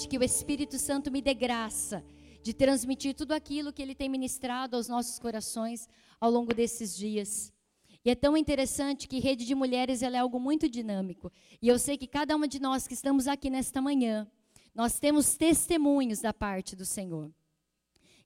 [0.00, 2.02] noite que o Espírito Santo me dê graça
[2.42, 5.88] de transmitir tudo aquilo que ele tem ministrado aos nossos corações
[6.18, 7.52] ao longo desses dias.
[8.02, 11.30] E é tão interessante que rede de mulheres é algo muito dinâmico.
[11.60, 14.26] E eu sei que cada uma de nós que estamos aqui nesta manhã,
[14.74, 17.30] nós temos testemunhos da parte do Senhor.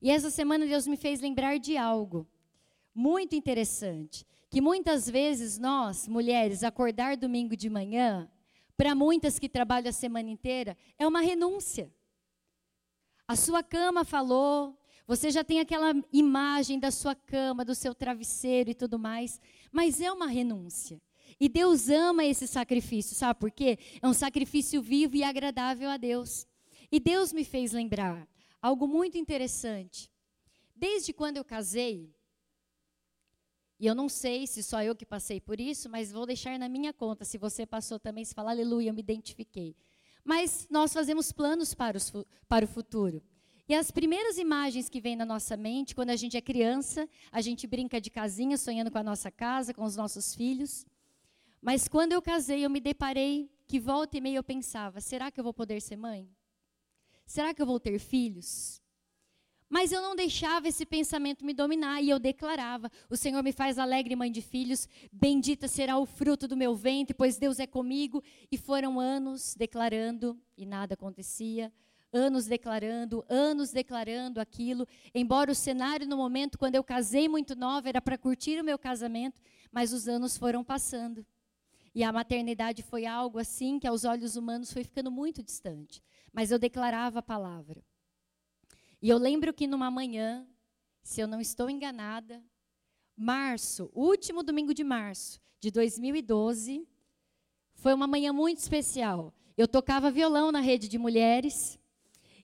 [0.01, 2.25] E essa semana Deus me fez lembrar de algo
[2.93, 8.29] muito interessante, que muitas vezes nós, mulheres, acordar domingo de manhã,
[8.77, 11.91] para muitas que trabalham a semana inteira, é uma renúncia.
[13.27, 14.77] A sua cama falou,
[15.07, 19.39] você já tem aquela imagem da sua cama, do seu travesseiro e tudo mais,
[19.71, 21.01] mas é uma renúncia.
[21.39, 23.77] E Deus ama esse sacrifício, sabe por quê?
[24.01, 26.47] É um sacrifício vivo e agradável a Deus.
[26.91, 28.27] E Deus me fez lembrar
[28.61, 30.11] algo muito interessante.
[30.75, 32.13] Desde quando eu casei,
[33.79, 36.69] e eu não sei se só eu que passei por isso, mas vou deixar na
[36.69, 37.25] minha conta.
[37.25, 39.75] Se você passou também, se falar aleluia, eu me identifiquei.
[40.23, 42.11] Mas nós fazemos planos para, os,
[42.47, 43.21] para o futuro.
[43.67, 47.41] E as primeiras imagens que vêm na nossa mente, quando a gente é criança, a
[47.41, 50.85] gente brinca de casinha, sonhando com a nossa casa, com os nossos filhos.
[51.61, 55.39] Mas quando eu casei, eu me deparei que volta e meia eu pensava: será que
[55.39, 56.29] eu vou poder ser mãe?
[57.25, 58.81] Será que eu vou ter filhos?
[59.69, 63.79] Mas eu não deixava esse pensamento me dominar e eu declarava: O Senhor me faz
[63.79, 68.23] alegre, mãe de filhos, bendita será o fruto do meu ventre, pois Deus é comigo.
[68.51, 71.71] E foram anos declarando e nada acontecia
[72.15, 77.89] anos declarando, anos declarando aquilo, embora o cenário no momento quando eu casei muito nova
[77.89, 79.41] era para curtir o meu casamento,
[79.71, 81.25] mas os anos foram passando.
[81.93, 86.51] E a maternidade foi algo assim que aos olhos humanos foi ficando muito distante, mas
[86.51, 87.83] eu declarava a palavra.
[89.05, 90.47] E eu lembro que numa manhã,
[91.03, 92.43] se eu não estou enganada,
[93.15, 96.87] março, último domingo de março de 2012,
[97.75, 99.31] foi uma manhã muito especial.
[99.55, 101.79] Eu tocava violão na rede de mulheres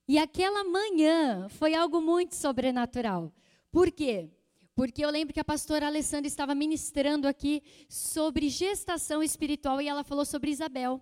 [0.08, 3.34] e aquela manhã foi algo muito sobrenatural.
[3.72, 4.30] Por quê?
[4.76, 10.04] Porque eu lembro que a pastora Alessandra estava ministrando aqui sobre gestação espiritual e ela
[10.04, 11.02] falou sobre Isabel.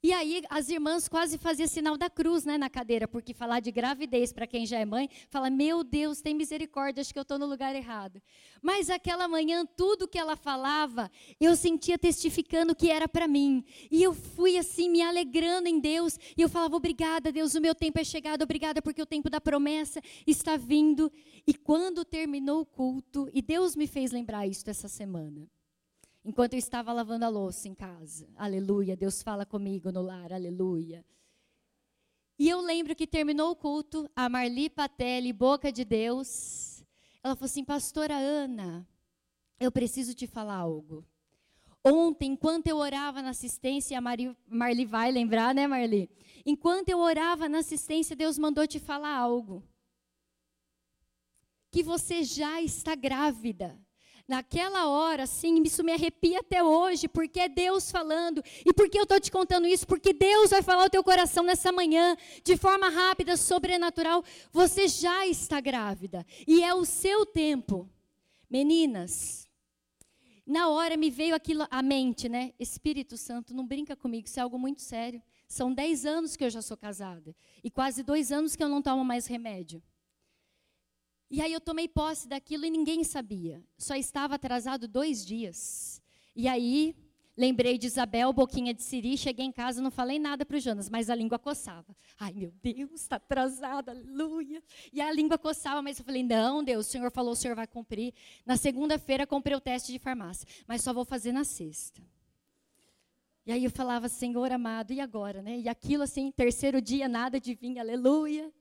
[0.00, 3.72] E aí as irmãs quase faziam sinal da cruz né, na cadeira, porque falar de
[3.72, 7.36] gravidez para quem já é mãe, fala, meu Deus, tem misericórdia, acho que eu estou
[7.36, 8.22] no lugar errado.
[8.62, 11.10] Mas aquela manhã, tudo que ela falava,
[11.40, 13.64] eu sentia testificando que era para mim.
[13.90, 16.16] E eu fui assim, me alegrando em Deus.
[16.36, 19.40] E eu falava, obrigada, Deus, o meu tempo é chegado, obrigada, porque o tempo da
[19.40, 21.10] promessa está vindo.
[21.44, 25.48] E quando terminou o culto, e Deus me fez lembrar isso essa semana
[26.28, 28.28] enquanto eu estava lavando a louça em casa.
[28.36, 31.02] Aleluia, Deus fala comigo no lar, aleluia.
[32.38, 36.84] E eu lembro que terminou o culto, a Marli Patelli, boca de Deus,
[37.22, 38.86] ela falou assim: Pastora Ana,
[39.58, 41.02] eu preciso te falar algo.
[41.82, 46.10] Ontem, enquanto eu orava na assistência, a Mari, Marli vai lembrar, né, Marli?
[46.44, 49.64] Enquanto eu orava na assistência, Deus mandou te falar algo.
[51.70, 53.80] Que você já está grávida
[54.28, 58.42] naquela hora, assim, isso me arrepia até hoje, porque é Deus falando.
[58.64, 59.86] E por que eu estou te contando isso?
[59.86, 64.22] Porque Deus vai falar ao teu coração nessa manhã, de forma rápida, sobrenatural.
[64.52, 66.26] Você já está grávida.
[66.46, 67.88] E é o seu tempo.
[68.50, 69.48] Meninas,
[70.46, 72.52] na hora me veio aquilo à mente, né?
[72.58, 75.22] Espírito Santo, não brinca comigo, isso é algo muito sério.
[75.46, 77.34] São dez anos que eu já sou casada.
[77.64, 79.82] E quase dois anos que eu não tomo mais remédio.
[81.30, 83.62] E aí eu tomei posse daquilo e ninguém sabia.
[83.76, 86.02] Só estava atrasado dois dias.
[86.34, 86.96] E aí
[87.38, 90.90] lembrei de Isabel, boquinha de siri, cheguei em casa, não falei nada para o Jonas,
[90.90, 91.94] mas a língua coçava.
[92.18, 94.60] Ai, meu Deus, está atrasado, aleluia.
[94.92, 97.68] E a língua coçava, mas eu falei, não, Deus, o Senhor falou, o Senhor vai
[97.68, 98.12] cumprir.
[98.44, 102.02] Na segunda-feira comprei o teste de farmácia, mas só vou fazer na sexta.
[103.46, 105.60] E aí eu falava, Senhor amado, e agora, né?
[105.60, 108.52] E aquilo assim, terceiro dia, nada de vir, aleluia.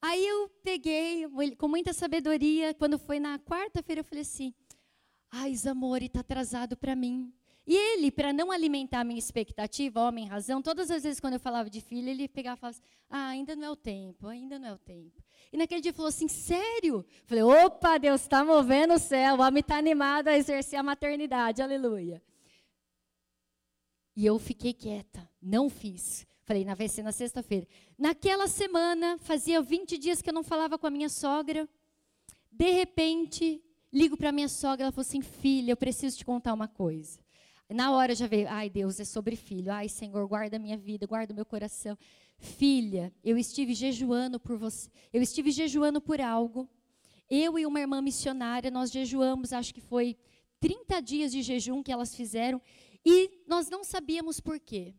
[0.00, 1.26] Aí eu peguei,
[1.56, 4.54] com muita sabedoria, quando foi na quarta-feira, eu falei assim:
[5.30, 7.32] ai, Zamori, está atrasado para mim.
[7.66, 11.40] E ele, para não alimentar a minha expectativa, homem, razão, todas as vezes quando eu
[11.40, 14.58] falava de filho, ele pegava e falava assim, ah, ainda não é o tempo, ainda
[14.58, 15.22] não é o tempo.
[15.52, 17.04] E naquele dia ele falou assim, sério?
[17.06, 20.82] Eu falei, opa, Deus está movendo o céu, o homem está animado a exercer a
[20.82, 22.22] maternidade, aleluia.
[24.16, 26.26] E eu fiquei quieta, não fiz.
[26.48, 27.68] Falei, na vai ser na sexta-feira.
[27.98, 31.68] Naquela semana, fazia 20 dias que eu não falava com a minha sogra.
[32.50, 33.62] De repente,
[33.92, 37.20] ligo para a minha sogra, ela falou assim: "Filha, eu preciso te contar uma coisa".
[37.68, 39.70] Na hora já veio, ai Deus, é sobre filho.
[39.70, 41.98] Ai Senhor, guarda a minha vida, guarda o meu coração.
[42.38, 44.88] Filha, eu estive jejuando por você.
[45.12, 46.66] Eu estive jejuando por algo.
[47.28, 50.16] Eu e uma irmã missionária, nós jejuamos, acho que foi
[50.60, 52.58] 30 dias de jejum que elas fizeram,
[53.04, 54.94] e nós não sabíamos por quê.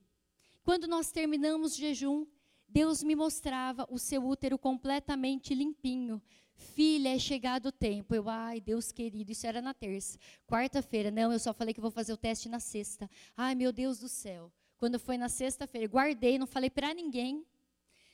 [0.69, 2.27] Quando nós terminamos jejum,
[2.67, 6.21] Deus me mostrava o seu útero completamente limpinho.
[6.53, 8.13] Filha, é chegado o tempo.
[8.13, 10.19] Eu, ai, Deus querido, isso era na terça.
[10.45, 13.09] Quarta-feira, não, eu só falei que vou fazer o teste na sexta.
[13.35, 14.53] Ai, meu Deus do céu.
[14.77, 17.43] Quando foi na sexta-feira, guardei, não falei para ninguém.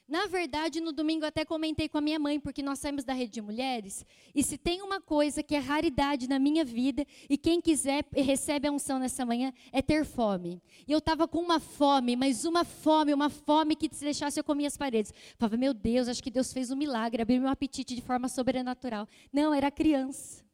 [0.07, 3.33] Na verdade, no domingo até comentei com a minha mãe, porque nós saímos da rede
[3.33, 4.05] de mulheres,
[4.35, 8.67] e se tem uma coisa que é raridade na minha vida, e quem quiser recebe
[8.67, 10.61] a unção nessa manhã, é ter fome.
[10.87, 14.43] E eu estava com uma fome, mas uma fome, uma fome que se deixasse eu
[14.43, 15.11] comia as paredes.
[15.11, 18.29] Eu falava, meu Deus, acho que Deus fez um milagre, abriu meu apetite de forma
[18.29, 19.07] sobrenatural.
[19.33, 20.45] Não, era criança.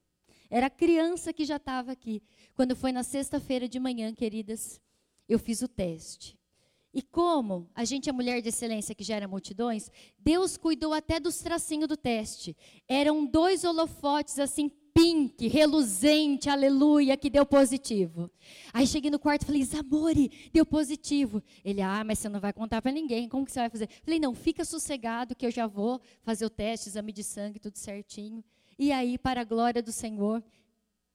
[0.49, 2.23] Era criança que já estava aqui.
[2.55, 4.79] Quando foi na sexta-feira de manhã, queridas,
[5.27, 6.40] eu fiz o teste.
[6.93, 9.89] E como a gente é mulher de excelência que gera multidões,
[10.19, 12.55] Deus cuidou até dos tracinhos do teste.
[12.87, 18.29] Eram dois holofotes assim, pink, reluzente, aleluia, que deu positivo.
[18.73, 21.41] Aí cheguei no quarto e falei, Zamori, deu positivo.
[21.63, 23.89] Ele, ah, mas você não vai contar para ninguém, como que você vai fazer?
[24.03, 27.77] Falei, não, fica sossegado que eu já vou fazer o teste, exame de sangue, tudo
[27.77, 28.43] certinho.
[28.77, 30.43] E aí, para a glória do Senhor,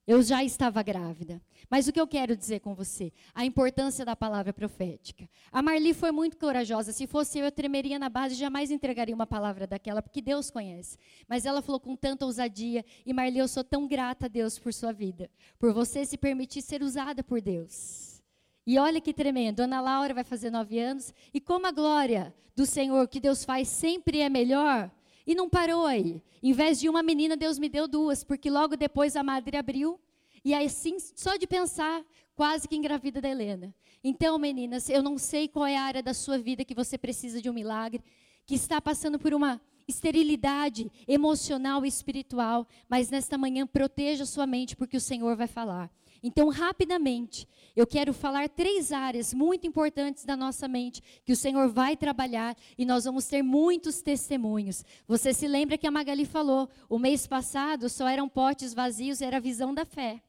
[0.06, 1.42] eu já estava grávida.
[1.68, 3.12] Mas o que eu quero dizer com você?
[3.34, 5.28] A importância da palavra profética.
[5.50, 6.92] A Marli foi muito corajosa.
[6.92, 10.50] Se fosse eu, eu tremeria na base e jamais entregaria uma palavra daquela, porque Deus
[10.50, 10.96] conhece.
[11.28, 12.84] Mas ela falou com tanta ousadia.
[13.04, 15.28] E Marli, eu sou tão grata a Deus por sua vida.
[15.58, 18.22] Por você se permitir ser usada por Deus.
[18.64, 19.60] E olha que tremendo.
[19.60, 21.12] Ana Laura vai fazer nove anos.
[21.34, 24.90] E como a glória do Senhor que Deus faz sempre é melhor,
[25.26, 26.22] e não parou aí.
[26.42, 29.98] Em vez de uma menina, Deus me deu duas, porque logo depois a madre abriu.
[30.44, 32.04] E aí, assim, só de pensar,
[32.36, 33.74] quase que engravida da Helena.
[34.04, 37.42] Então, meninas, eu não sei qual é a área da sua vida que você precisa
[37.42, 38.04] de um milagre,
[38.46, 44.76] que está passando por uma esterilidade emocional e espiritual, mas nesta manhã proteja sua mente,
[44.76, 45.90] porque o Senhor vai falar.
[46.22, 51.68] Então, rapidamente, eu quero falar três áreas muito importantes da nossa mente que o Senhor
[51.68, 54.84] vai trabalhar e nós vamos ter muitos testemunhos.
[55.06, 59.36] Você se lembra que a Magali falou, o mês passado só eram potes vazios, era
[59.36, 60.22] a visão da fé.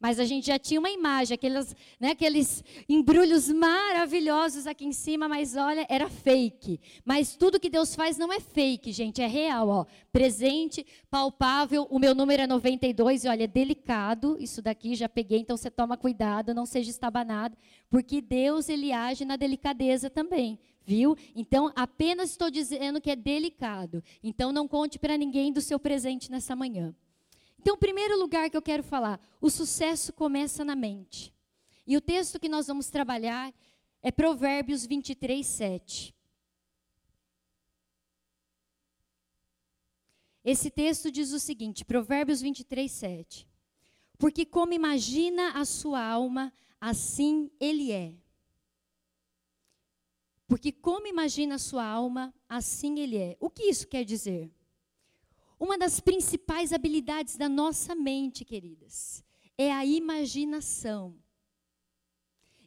[0.00, 5.28] Mas a gente já tinha uma imagem, aqueles, né, aqueles embrulhos maravilhosos aqui em cima,
[5.28, 6.80] mas olha, era fake.
[7.04, 9.68] Mas tudo que Deus faz não é fake, gente, é real.
[9.68, 9.86] Ó.
[10.10, 15.38] Presente, palpável, o meu número é 92, e olha, é delicado, isso daqui já peguei,
[15.38, 17.56] então você toma cuidado, não seja estabanado,
[17.88, 20.58] porque Deus, ele age na delicadeza também.
[20.84, 21.16] Viu?
[21.34, 24.02] Então, apenas estou dizendo que é delicado.
[24.22, 26.92] Então, não conte para ninguém do seu presente nessa manhã.
[27.62, 31.32] Então, primeiro lugar que eu quero falar, o sucesso começa na mente.
[31.86, 33.54] E o texto que nós vamos trabalhar
[34.02, 36.12] é Provérbios 23, 7.
[40.44, 43.48] Esse texto diz o seguinte, Provérbios 23, 7.
[44.18, 48.12] Porque como imagina a sua alma, assim ele é.
[50.48, 53.36] Porque como imagina a sua alma, assim ele é.
[53.38, 54.52] O que isso quer dizer?
[55.62, 59.22] Uma das principais habilidades da nossa mente, queridas,
[59.56, 61.14] é a imaginação.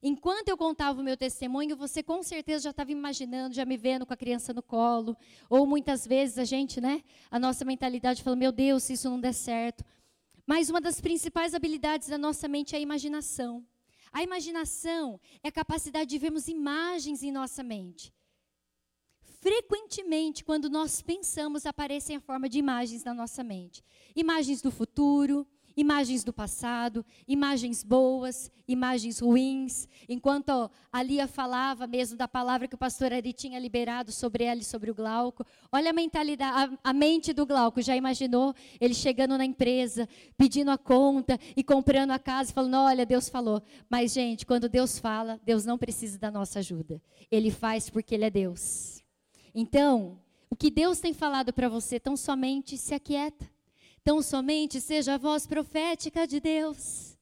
[0.01, 4.06] Enquanto eu contava o meu testemunho, você com certeza já estava imaginando, já me vendo
[4.06, 5.18] com a criança no colo.
[5.50, 7.03] Ou muitas vezes a gente, né?
[7.30, 9.83] A nossa mentalidade fala: meu Deus, se isso não der certo.
[10.47, 13.68] Mas uma das principais habilidades da nossa mente é a imaginação.
[14.09, 18.13] A imaginação é a capacidade de vermos imagens em nossa mente
[19.45, 23.83] frequentemente, quando nós pensamos, aparecem a forma de imagens na nossa mente.
[24.16, 25.45] Imagens do futuro,
[25.78, 29.87] imagens do passado, imagens boas, imagens ruins.
[30.09, 34.61] Enquanto a Lia falava mesmo da palavra que o pastor Ari tinha liberado sobre ela
[34.61, 38.95] e sobre o Glauco, olha a mentalidade, a, a mente do Glauco, já imaginou ele
[38.95, 43.61] chegando na empresa, pedindo a conta e comprando a casa, falando: Olha, Deus falou.
[43.87, 46.99] Mas, gente, quando Deus fala, Deus não precisa da nossa ajuda.
[47.30, 49.05] Ele faz porque Ele é Deus.
[49.56, 50.19] Então,
[50.50, 53.50] o que Deus tem falado para você, tão somente se aquieta.
[54.04, 57.18] Tão somente seja a voz profética de Deus.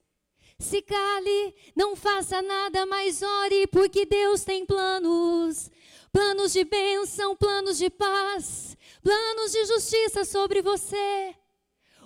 [0.58, 5.70] Se cale, não faça nada, mas ore, porque Deus tem planos.
[6.12, 11.36] Planos de bênção, planos de paz, planos de justiça sobre você.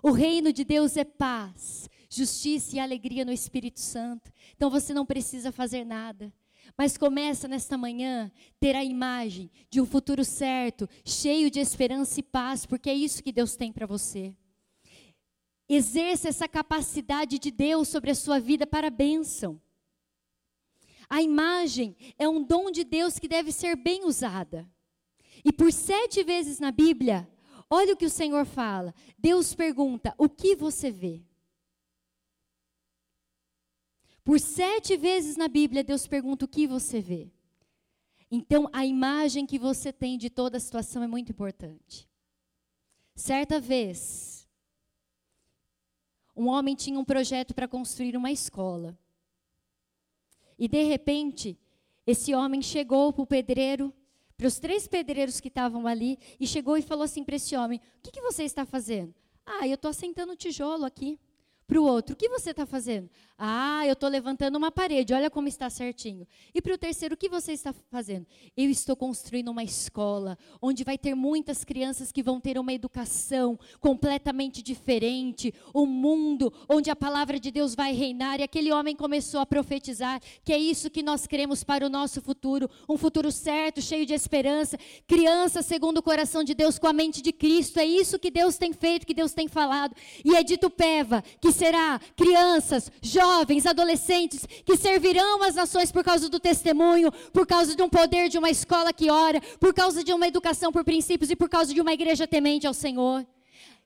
[0.04, 4.32] O reino de Deus é paz, justiça e alegria no Espírito Santo.
[4.56, 6.32] Então você não precisa fazer nada.
[6.76, 12.24] Mas começa nesta manhã ter a imagem de um futuro certo, cheio de esperança e
[12.24, 14.34] paz, porque é isso que Deus tem para você.
[15.70, 19.62] Exerça essa capacidade de Deus sobre a sua vida para a bênção.
[21.10, 24.70] A imagem é um dom de Deus que deve ser bem usada.
[25.44, 27.30] E por sete vezes na Bíblia,
[27.70, 28.94] olha o que o Senhor fala.
[29.18, 31.22] Deus pergunta: o que você vê?
[34.28, 37.32] Por sete vezes na Bíblia, Deus pergunta o que você vê.
[38.30, 42.06] Então, a imagem que você tem de toda a situação é muito importante.
[43.16, 44.46] Certa vez,
[46.36, 49.00] um homem tinha um projeto para construir uma escola.
[50.60, 51.58] E, de repente,
[52.06, 53.94] esse homem chegou para o pedreiro,
[54.36, 57.80] para os três pedreiros que estavam ali, e chegou e falou assim para esse homem:
[58.00, 59.16] O que, que você está fazendo?
[59.46, 61.18] Ah, eu estou assentando tijolo aqui
[61.66, 63.10] para o outro, o que você está fazendo?
[63.40, 66.28] Ah, eu estou levantando uma parede, olha como está certinho.
[66.56, 68.26] E para o terceiro, o que você está fazendo?
[68.56, 73.60] Eu estou construindo uma escola, onde vai ter muitas crianças que vão ter uma educação
[73.80, 78.40] completamente diferente, um mundo onde a palavra de Deus vai reinar.
[78.40, 82.20] E aquele homem começou a profetizar que é isso que nós queremos para o nosso
[82.20, 86.94] futuro, um futuro certo, cheio de esperança, criança segundo o coração de Deus, com a
[86.94, 87.80] mente de Cristo.
[87.80, 89.96] É isso que Deus tem feito, que Deus tem falado.
[90.26, 93.27] E é dito Peva, que será crianças, jovens,
[93.66, 98.38] adolescentes que servirão as nações por causa do testemunho, por causa de um poder de
[98.38, 101.82] uma escola que ora, por causa de uma educação por princípios e por causa de
[101.82, 103.26] uma igreja temente ao Senhor.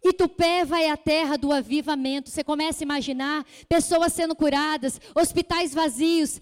[0.04, 2.30] Itupeva é a terra do avivamento.
[2.30, 6.42] Você começa a imaginar pessoas sendo curadas, hospitais vazios,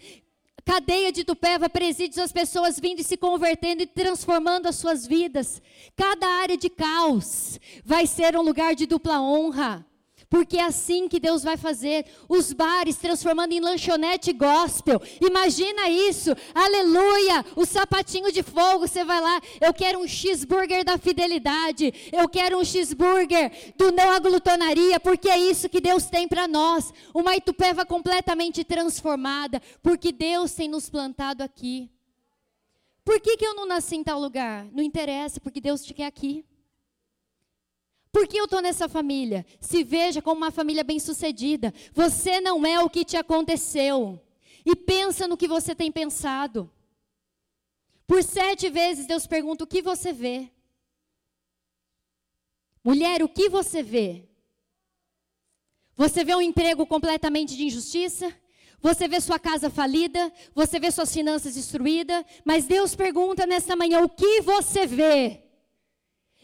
[0.63, 5.61] cadeia de Itupeva, presídios, as pessoas vindo e se convertendo e transformando as suas vidas.
[5.95, 9.85] Cada área de caos vai ser um lugar de dupla honra.
[10.29, 15.01] Porque é assim que Deus vai fazer os bares transformando em lanchonete gospel.
[15.19, 17.43] Imagina isso, aleluia!
[17.55, 22.59] O sapatinho de fogo, você vai lá, eu quero um cheeseburger da fidelidade, eu quero
[22.59, 26.93] um cheeseburger do não aglutonaria, porque é isso que Deus tem para nós.
[27.11, 31.89] Uma Itupeva completamente transformada, porque Deus tem nos plantado aqui.
[33.03, 34.67] Por que, que eu não nasci em tal lugar?
[34.71, 36.45] Não interessa, porque Deus te quer aqui.
[38.11, 39.45] Por que eu estou nessa família?
[39.59, 41.73] Se veja como uma família bem-sucedida.
[41.93, 44.19] Você não é o que te aconteceu.
[44.65, 46.71] E pensa no que você tem pensado.
[48.07, 50.49] Por sete vezes Deus pergunta: o que você vê?
[52.83, 54.27] Mulher, o que você vê?
[55.95, 58.33] Você vê um emprego completamente de injustiça?
[58.81, 60.31] Você vê sua casa falida?
[60.55, 62.25] Você vê suas finanças destruídas?
[62.45, 65.48] Mas Deus pergunta nesta manhã: o que você vê?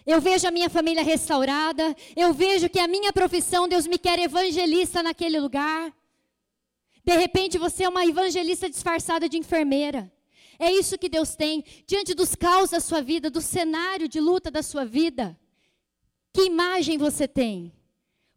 [0.05, 1.95] Eu vejo a minha família restaurada.
[2.15, 5.93] Eu vejo que a minha profissão, Deus me quer evangelista naquele lugar.
[7.03, 10.11] De repente você é uma evangelista disfarçada de enfermeira.
[10.57, 14.49] É isso que Deus tem diante dos caos da sua vida, do cenário de luta
[14.49, 15.37] da sua vida.
[16.33, 17.73] Que imagem você tem?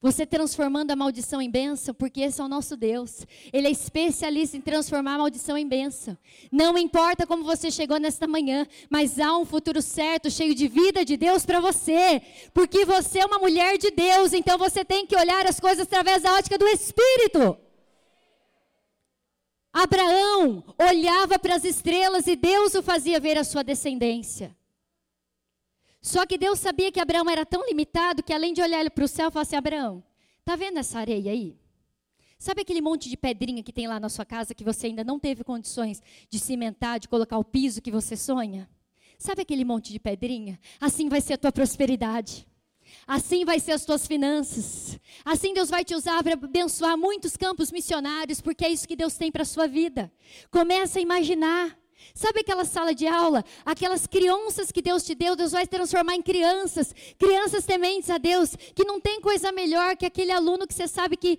[0.00, 3.26] Você transformando a maldição em bênção, porque esse é o nosso Deus.
[3.52, 6.16] Ele é especialista em transformar a maldição em bênção.
[6.52, 11.04] Não importa como você chegou nesta manhã, mas há um futuro certo, cheio de vida
[11.04, 12.22] de Deus para você.
[12.54, 16.22] Porque você é uma mulher de Deus, então você tem que olhar as coisas através
[16.22, 17.58] da ótica do Espírito.
[19.72, 24.56] Abraão olhava para as estrelas e Deus o fazia ver a sua descendência.
[26.00, 29.08] Só que Deus sabia que Abraão era tão limitado que além de olhar para o
[29.08, 30.02] céu, falou assim: Abraão,
[30.44, 31.58] tá vendo essa areia aí?
[32.38, 35.18] Sabe aquele monte de pedrinha que tem lá na sua casa que você ainda não
[35.18, 36.00] teve condições
[36.30, 38.68] de cimentar, de colocar o piso que você sonha?
[39.18, 40.60] Sabe aquele monte de pedrinha?
[40.80, 42.46] Assim vai ser a tua prosperidade.
[43.06, 45.00] Assim vai ser as tuas finanças.
[45.24, 49.16] Assim Deus vai te usar para abençoar muitos campos missionários, porque é isso que Deus
[49.16, 50.12] tem para a sua vida.
[50.50, 51.76] Começa a imaginar.
[52.14, 53.44] Sabe aquela sala de aula?
[53.64, 58.56] Aquelas crianças que Deus te deu, Deus vai transformar em crianças, crianças tementes a Deus,
[58.74, 61.38] que não tem coisa melhor que aquele aluno que você sabe que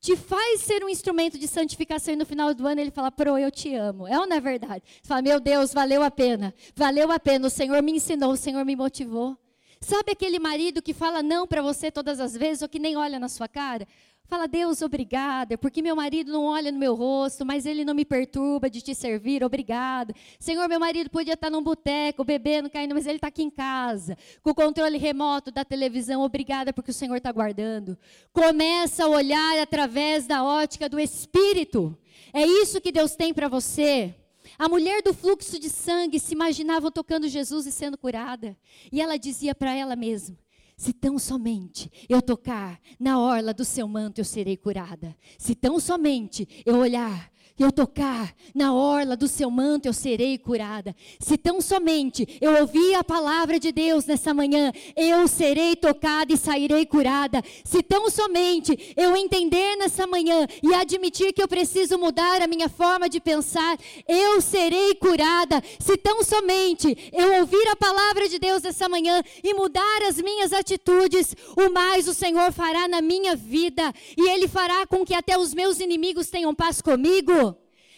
[0.00, 3.36] te faz ser um instrumento de santificação e no final do ano ele fala, pro,
[3.36, 4.08] eu te amo.
[4.08, 4.82] É ou não é verdade?
[4.86, 8.36] Você fala, meu Deus, valeu a pena, valeu a pena, o Senhor me ensinou, o
[8.36, 9.36] Senhor me motivou.
[9.82, 13.18] Sabe aquele marido que fala não para você todas as vezes ou que nem olha
[13.18, 13.86] na sua cara?
[14.26, 18.04] Fala, Deus, obrigada, porque meu marido não olha no meu rosto, mas ele não me
[18.04, 20.14] perturba de te servir, obrigado.
[20.38, 24.16] Senhor, meu marido podia estar num boteco, bebendo, caindo, mas ele está aqui em casa,
[24.40, 27.98] com o controle remoto da televisão, obrigada porque o Senhor está guardando.
[28.32, 31.98] Começa a olhar através da ótica do Espírito.
[32.32, 34.14] É isso que Deus tem para você.
[34.58, 38.56] A mulher do fluxo de sangue se imaginava tocando Jesus e sendo curada.
[38.92, 40.36] E ela dizia para ela mesma:
[40.80, 45.14] se tão somente eu tocar na orla do seu manto, eu serei curada.
[45.36, 47.30] Se tão somente eu olhar
[47.64, 50.94] eu tocar na orla do seu manto, eu serei curada.
[51.18, 56.36] Se tão somente eu ouvir a palavra de Deus nessa manhã, eu serei tocada e
[56.36, 57.42] sairei curada.
[57.64, 62.68] Se tão somente eu entender nessa manhã e admitir que eu preciso mudar a minha
[62.68, 65.62] forma de pensar, eu serei curada.
[65.78, 70.52] Se tão somente eu ouvir a palavra de Deus nessa manhã e mudar as minhas
[70.52, 75.38] atitudes, o mais o Senhor fará na minha vida e Ele fará com que até
[75.38, 77.49] os meus inimigos tenham paz comigo.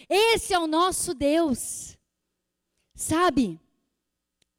[0.08, 1.96] Esse é o nosso Deus.
[2.94, 3.60] Sabe?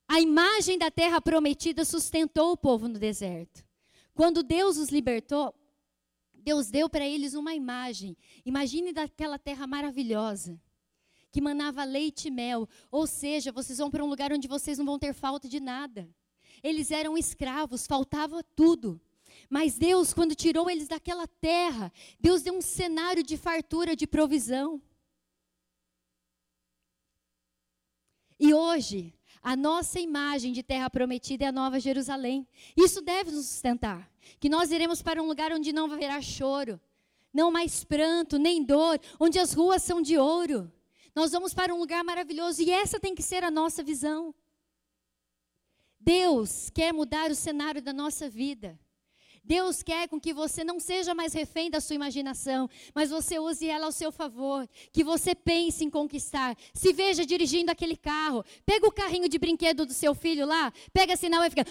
[0.08, 3.64] A imagem da terra prometida sustentou o povo no deserto.
[4.14, 5.54] Quando Deus os libertou,
[6.34, 8.18] Deus deu para eles uma imagem.
[8.46, 10.62] Imagine daquela terra maravilhosa,
[11.32, 12.68] que manava leite e mel.
[12.92, 16.08] Ou seja, vocês vão para um lugar onde vocês não vão ter falta de nada.
[16.62, 19.02] Eles eram escravos, faltava tudo.
[19.50, 24.82] Mas Deus, quando tirou eles daquela terra, Deus deu um cenário de fartura, de provisão.
[28.40, 32.48] E hoje, a nossa imagem de terra prometida é a Nova Jerusalém.
[32.78, 34.10] Isso deve nos sustentar.
[34.40, 36.80] Que nós iremos para um lugar onde não haverá choro,
[37.34, 40.72] não mais pranto, nem dor, onde as ruas são de ouro.
[41.14, 44.34] Nós vamos para um lugar maravilhoso e essa tem que ser a nossa visão.
[46.00, 48.80] Deus quer mudar o cenário da nossa vida.
[49.44, 53.68] Deus quer com que você não seja mais refém da sua imaginação, mas você use
[53.68, 56.56] ela ao seu favor, que você pense em conquistar.
[56.74, 61.18] Se veja dirigindo aquele carro, pega o carrinho de brinquedo do seu filho lá, pega
[61.18, 61.66] sinal e fica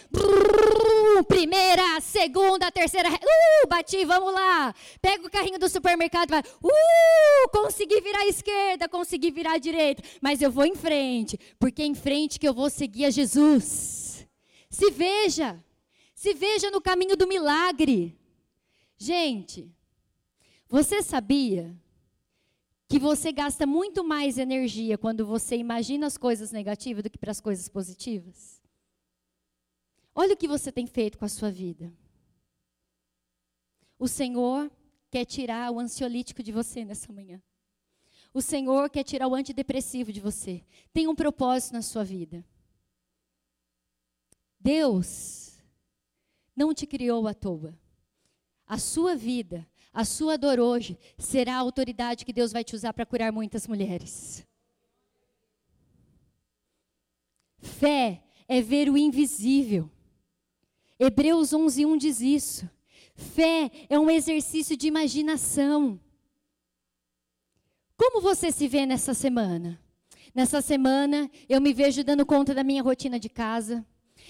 [1.26, 4.74] primeira, segunda, terceira, uh, bati, vamos lá.
[5.00, 9.58] Pega o carrinho do supermercado e vai, uh, consegui virar à esquerda, consegui virar à
[9.58, 13.10] direita, mas eu vou em frente, porque é em frente que eu vou seguir a
[13.10, 14.26] Jesus.
[14.68, 15.58] Se veja.
[16.22, 18.16] Se veja no caminho do milagre.
[18.96, 19.74] Gente,
[20.68, 21.76] você sabia
[22.86, 27.32] que você gasta muito mais energia quando você imagina as coisas negativas do que para
[27.32, 28.62] as coisas positivas?
[30.14, 31.92] Olha o que você tem feito com a sua vida.
[33.98, 34.70] O Senhor
[35.10, 37.42] quer tirar o ansiolítico de você nessa manhã.
[38.32, 40.64] O Senhor quer tirar o antidepressivo de você.
[40.92, 42.44] Tem um propósito na sua vida.
[44.60, 45.51] Deus
[46.56, 47.78] não te criou à toa.
[48.66, 52.92] A sua vida, a sua dor hoje, será a autoridade que Deus vai te usar
[52.92, 54.46] para curar muitas mulheres.
[57.58, 59.90] Fé é ver o invisível.
[60.98, 62.70] Hebreus 11:1 diz isso.
[63.14, 66.00] Fé é um exercício de imaginação.
[67.96, 69.80] Como você se vê nessa semana?
[70.34, 73.86] Nessa semana, eu me vejo dando conta da minha rotina de casa.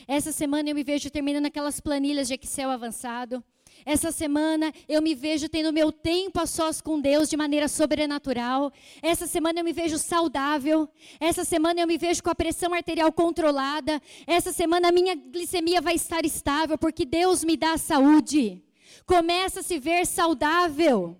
[0.06, 3.42] Essa semana eu me vejo terminando aquelas planilhas de Excel avançado.
[3.84, 8.72] Essa semana eu me vejo tendo meu tempo a sós com Deus de maneira sobrenatural.
[9.02, 10.88] Essa semana eu me vejo saudável.
[11.18, 14.00] Essa semana eu me vejo com a pressão arterial controlada.
[14.26, 18.62] Essa semana a minha glicemia vai estar estável porque Deus me dá saúde.
[19.04, 21.16] Começa a se ver saudável.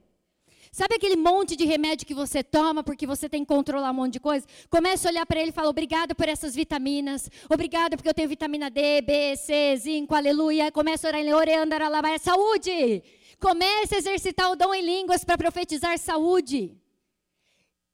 [0.74, 4.14] Sabe aquele monte de remédio que você toma porque você tem que controlar um monte
[4.14, 4.46] de coisa?
[4.70, 7.30] Começa a olhar para ele e fala: obrigado por essas vitaminas.
[7.50, 10.72] Obrigado porque eu tenho vitamina D, B, C, zinco, aleluia.
[10.72, 13.02] Começa a orar em oreandaralábia, saúde.
[13.38, 16.74] Comece a exercitar o dom em línguas para profetizar saúde.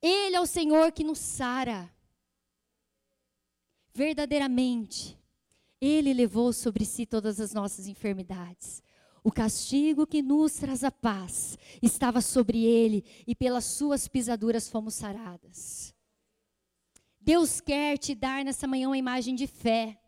[0.01, 1.93] Ele é o Senhor que nos sara.
[3.93, 5.19] Verdadeiramente,
[5.81, 8.81] Ele levou sobre si todas as nossas enfermidades.
[9.23, 14.95] O castigo que nos traz a paz estava sobre ele, e pelas suas pisaduras fomos
[14.95, 15.95] saradas.
[17.21, 20.01] Deus quer te dar nessa manhã uma imagem de fé.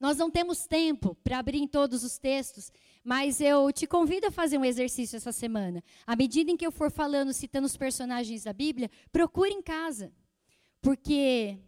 [0.00, 2.72] Nós não temos tempo para abrir em todos os textos,
[3.04, 5.82] mas eu te convido a fazer um exercício essa semana.
[6.06, 10.12] À medida em que eu for falando, citando os personagens da Bíblia, procure em casa.
[10.80, 11.58] Porque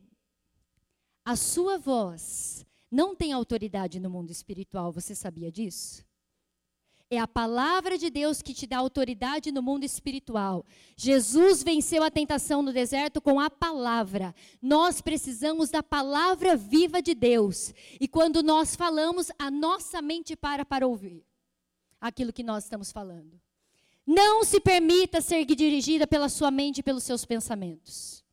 [1.24, 6.04] a sua voz não tem autoridade no mundo espiritual, você sabia disso?
[7.14, 10.66] É a palavra de Deus que te dá autoridade no mundo espiritual.
[10.96, 14.34] Jesus venceu a tentação no deserto com a palavra.
[14.60, 17.72] Nós precisamos da palavra viva de Deus.
[18.00, 21.24] E quando nós falamos, a nossa mente para para ouvir
[22.00, 23.40] aquilo que nós estamos falando.
[24.06, 28.24] Não se permita ser dirigida pela sua mente e pelos seus pensamentos.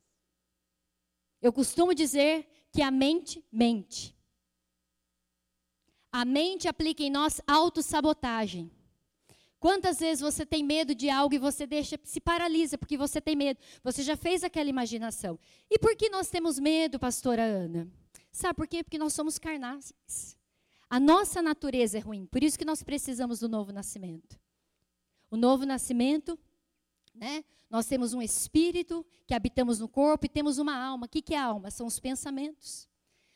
[1.41, 4.15] Eu costumo dizer que a mente mente.
[6.11, 8.69] A mente aplica em nós autossabotagem.
[9.59, 13.35] Quantas vezes você tem medo de algo e você deixa, se paralisa porque você tem
[13.35, 13.59] medo?
[13.83, 15.39] Você já fez aquela imaginação.
[15.69, 17.87] E por que nós temos medo, pastora Ana?
[18.31, 18.83] Sabe por quê?
[18.83, 19.93] Porque nós somos carnais.
[20.89, 24.39] A nossa natureza é ruim, por isso que nós precisamos do novo nascimento.
[25.29, 26.37] O novo nascimento,
[27.13, 27.45] né?
[27.69, 31.05] Nós temos um espírito que habitamos no corpo e temos uma alma.
[31.05, 31.71] O que, que é alma?
[31.71, 32.89] São os pensamentos.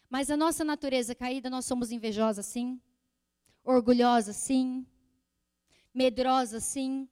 [0.10, 2.80] Mas a nossa natureza caída, nós somos invejosos sim,
[3.64, 4.86] orgulhosos sim,
[5.94, 7.10] medrosos sim.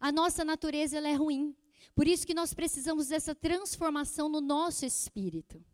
[0.00, 1.56] A nossa natureza ela é ruim.
[1.94, 5.64] Por isso que nós precisamos dessa transformação no nosso espírito.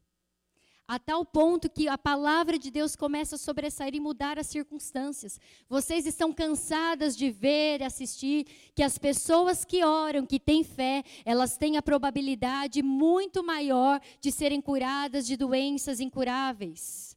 [0.86, 5.40] A tal ponto que a palavra de Deus começa a sobressair e mudar as circunstâncias.
[5.68, 11.02] Vocês estão cansadas de ver e assistir que as pessoas que oram, que têm fé,
[11.24, 17.16] elas têm a probabilidade muito maior de serem curadas de doenças incuráveis.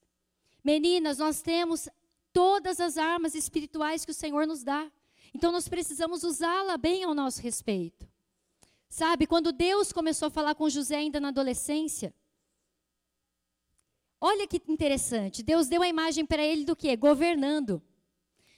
[0.63, 1.89] Meninas, nós temos
[2.31, 4.89] todas as armas espirituais que o Senhor nos dá.
[5.33, 8.07] Então nós precisamos usá-la bem ao nosso respeito.
[8.89, 12.13] Sabe, quando Deus começou a falar com José ainda na adolescência,
[14.19, 15.43] Olha que interessante.
[15.43, 16.95] Deus deu a imagem para ele do quê?
[16.95, 17.81] Governando.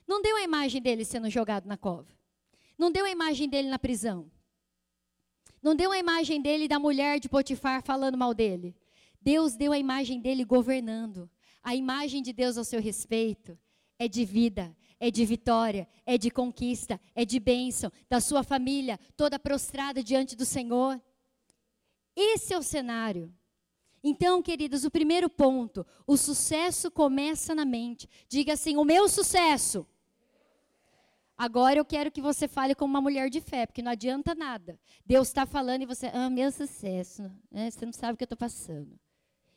[0.08, 2.08] Não deu a imagem dele sendo jogado na cova.
[2.78, 4.32] Não deu a imagem dele na prisão.
[5.62, 8.76] Não deu a imagem dele da mulher de Potifar falando mal dele.
[9.22, 11.30] Deus deu a imagem dele governando.
[11.62, 13.60] A imagem de Deus ao seu respeito
[14.00, 18.98] é de vida, é de vitória, é de conquista, é de bênção, da sua família
[19.18, 21.02] toda prostrada diante do Senhor.
[22.16, 23.34] Esse é o cenário.
[24.04, 28.10] Então, queridos, o primeiro ponto, o sucesso começa na mente.
[28.28, 29.86] Diga assim: o meu sucesso.
[31.38, 34.78] Agora eu quero que você fale como uma mulher de fé, porque não adianta nada.
[35.06, 37.32] Deus está falando e você, ah, meu sucesso.
[37.50, 37.72] Né?
[37.72, 39.00] Você não sabe o que eu estou passando.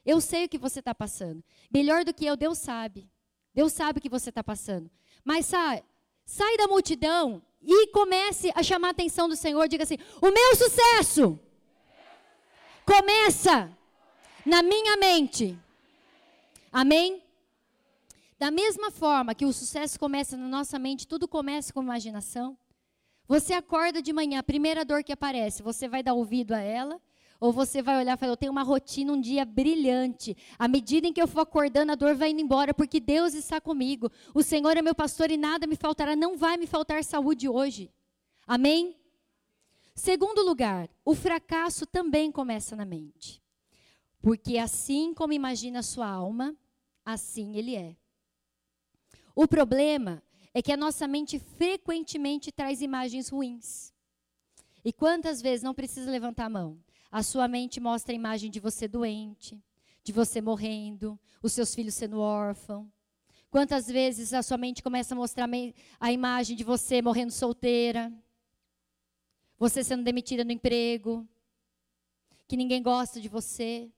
[0.07, 1.42] Eu sei o que você está passando.
[1.72, 3.11] Melhor do que eu, Deus sabe.
[3.52, 4.88] Deus sabe o que você está passando.
[5.24, 5.83] Mas sai,
[6.24, 9.66] sai da multidão e comece a chamar a atenção do Senhor.
[9.68, 11.38] Diga assim: o meu sucesso
[12.87, 13.76] começa
[14.44, 15.59] na minha mente.
[16.72, 17.22] Amém?
[18.38, 22.57] Da mesma forma que o sucesso começa na nossa mente, tudo começa com imaginação.
[23.28, 27.00] Você acorda de manhã, a primeira dor que aparece, você vai dar ouvido a ela,
[27.38, 30.37] ou você vai olhar e falar: Eu tenho uma rotina, um dia brilhante.
[30.59, 33.61] À medida em que eu for acordando, a dor vai indo embora, porque Deus está
[33.61, 34.11] comigo.
[34.33, 36.14] O Senhor é meu pastor e nada me faltará.
[36.14, 37.90] Não vai me faltar saúde hoje.
[38.46, 38.96] Amém?
[39.94, 43.41] Segundo lugar, o fracasso também começa na mente.
[44.22, 46.56] Porque assim como imagina a sua alma,
[47.04, 47.96] assim ele é.
[49.35, 50.22] O problema
[50.54, 53.92] é que a nossa mente frequentemente traz imagens ruins.
[54.85, 56.78] E quantas vezes não precisa levantar a mão?
[57.11, 59.61] A sua mente mostra a imagem de você doente,
[60.04, 62.87] de você morrendo, os seus filhos sendo órfãos.
[63.50, 65.48] Quantas vezes a sua mente começa a mostrar
[66.00, 68.12] a imagem de você morrendo solteira,
[69.58, 71.28] você sendo demitida no emprego,
[72.48, 73.90] que ninguém gosta de você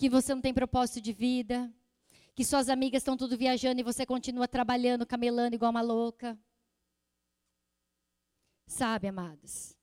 [0.00, 1.70] que você não tem propósito de vida,
[2.34, 6.38] que suas amigas estão tudo viajando e você continua trabalhando, camelando igual uma louca.
[8.66, 9.76] Sabe, amados,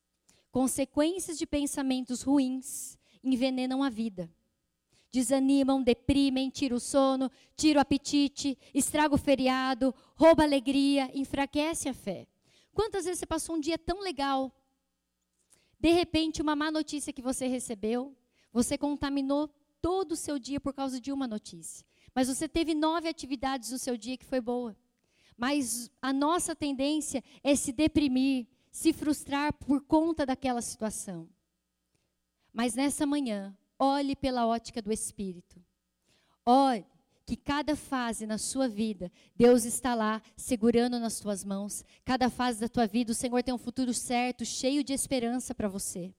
[0.51, 4.27] consequências de pensamentos ruins envenenam a vida.
[5.11, 11.89] Desanimam, deprimem, tiram o sono, tiram o apetite, estragam o feriado, rouba a alegria, enfraquece
[11.89, 12.27] a fé.
[12.73, 14.51] Quantas vezes você passou um dia tão legal?
[15.79, 18.17] De repente, uma má notícia que você recebeu,
[18.51, 19.47] você contaminou
[19.87, 21.87] todo o seu dia por causa de uma notícia.
[22.13, 24.75] Mas você teve nove atividades no seu dia que foi boa.
[25.37, 31.29] Mas a nossa tendência é se deprimir, se frustrar por conta daquela situação.
[32.51, 35.63] Mas nessa manhã, olhe pela ótica do Espírito.
[36.45, 36.85] Olhe
[37.25, 41.85] que cada fase na sua vida, Deus está lá segurando nas tuas mãos.
[42.03, 45.69] Cada fase da tua vida, o Senhor tem um futuro certo, cheio de esperança para
[45.69, 46.13] você.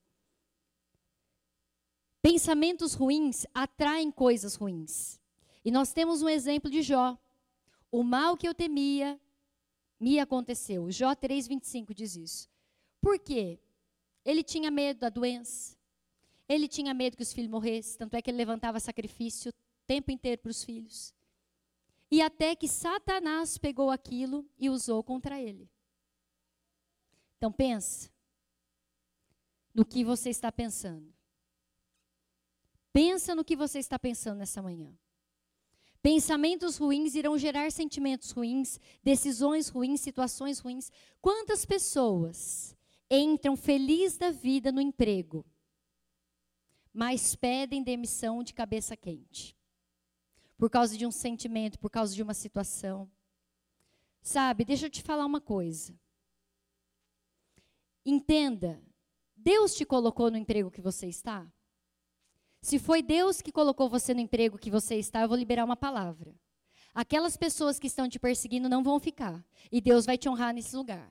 [2.30, 5.18] Pensamentos ruins atraem coisas ruins.
[5.64, 7.18] E nós temos um exemplo de Jó.
[7.90, 9.18] O mal que eu temia
[9.98, 10.90] me aconteceu.
[10.90, 12.50] Jó 3:25 diz isso.
[13.00, 13.58] Por quê?
[14.26, 15.74] Ele tinha medo da doença.
[16.46, 19.54] Ele tinha medo que os filhos morressem, tanto é que ele levantava sacrifício o
[19.86, 21.14] tempo inteiro para os filhos.
[22.10, 25.66] E até que Satanás pegou aquilo e usou contra ele.
[27.38, 28.10] Então pensa
[29.72, 31.17] no que você está pensando.
[33.00, 34.92] Pensa no que você está pensando nessa manhã.
[36.02, 40.90] Pensamentos ruins irão gerar sentimentos ruins, decisões ruins, situações ruins.
[41.20, 42.76] Quantas pessoas
[43.08, 45.46] entram felizes da vida no emprego,
[46.92, 49.56] mas pedem demissão de cabeça quente?
[50.56, 53.08] Por causa de um sentimento, por causa de uma situação.
[54.20, 55.96] Sabe, deixa eu te falar uma coisa.
[58.04, 58.82] Entenda,
[59.36, 61.48] Deus te colocou no emprego que você está?
[62.68, 65.74] Se foi Deus que colocou você no emprego que você está, eu vou liberar uma
[65.74, 66.34] palavra.
[66.94, 69.42] Aquelas pessoas que estão te perseguindo não vão ficar.
[69.72, 71.10] E Deus vai te honrar nesse lugar.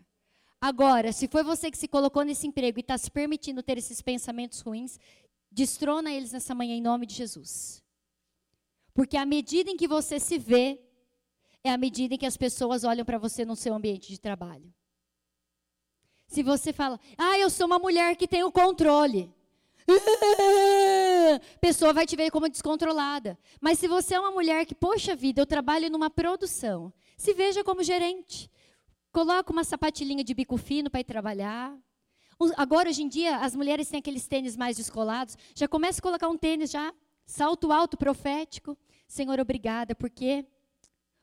[0.62, 4.04] Agora, se foi você que se colocou nesse emprego e está se permitindo ter esses
[4.04, 5.00] pensamentos ruins,
[5.52, 7.84] destrona eles nessa manhã em nome de Jesus.
[8.94, 10.80] Porque à medida em que você se vê,
[11.64, 14.72] é a medida em que as pessoas olham para você no seu ambiente de trabalho.
[16.28, 19.34] Se você fala, ah, eu sou uma mulher que tem o controle.
[21.62, 23.38] pessoa vai te ver como descontrolada.
[23.62, 27.64] Mas se você é uma mulher que, poxa vida, eu trabalho numa produção, se veja
[27.64, 28.50] como gerente.
[29.12, 31.76] Coloca uma sapatilhinha de bico fino para ir trabalhar.
[32.56, 35.36] Agora, hoje em dia, as mulheres têm aqueles tênis mais descolados.
[35.56, 36.94] Já começa a colocar um tênis já,
[37.26, 38.78] salto alto profético.
[39.08, 40.46] Senhor, obrigada, porque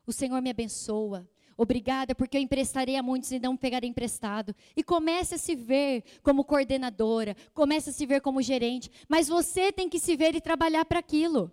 [0.06, 1.28] o Senhor me abençoa.
[1.56, 4.54] Obrigada, porque eu emprestarei a muitos e não pegarei emprestado.
[4.76, 8.90] E comece a se ver como coordenadora, comece a se ver como gerente.
[9.08, 11.52] Mas você tem que se ver e trabalhar para aquilo.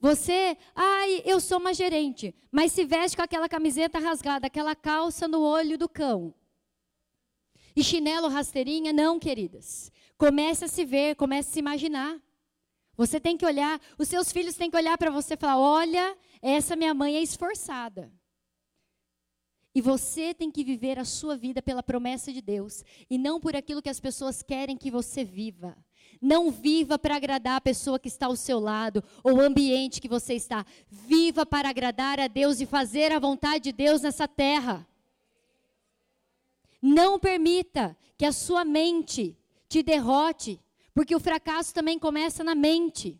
[0.00, 5.28] Você, ai, eu sou uma gerente, mas se veste com aquela camiseta rasgada, aquela calça
[5.28, 6.34] no olho do cão.
[7.76, 9.92] E chinelo rasteirinha, não, queridas.
[10.16, 12.18] Comece a se ver, comece a se imaginar.
[12.96, 16.16] Você tem que olhar, os seus filhos têm que olhar para você e falar: olha,
[16.42, 18.10] essa minha mãe é esforçada.
[19.74, 23.54] E você tem que viver a sua vida pela promessa de Deus e não por
[23.54, 25.76] aquilo que as pessoas querem que você viva.
[26.20, 30.08] Não viva para agradar a pessoa que está ao seu lado ou o ambiente que
[30.08, 30.66] você está.
[30.88, 34.86] Viva para agradar a Deus e fazer a vontade de Deus nessa terra.
[36.82, 39.36] Não permita que a sua mente
[39.68, 40.60] te derrote,
[40.92, 43.18] porque o fracasso também começa na mente.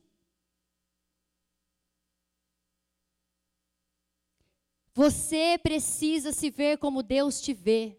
[5.01, 7.97] Você precisa se ver como Deus te vê.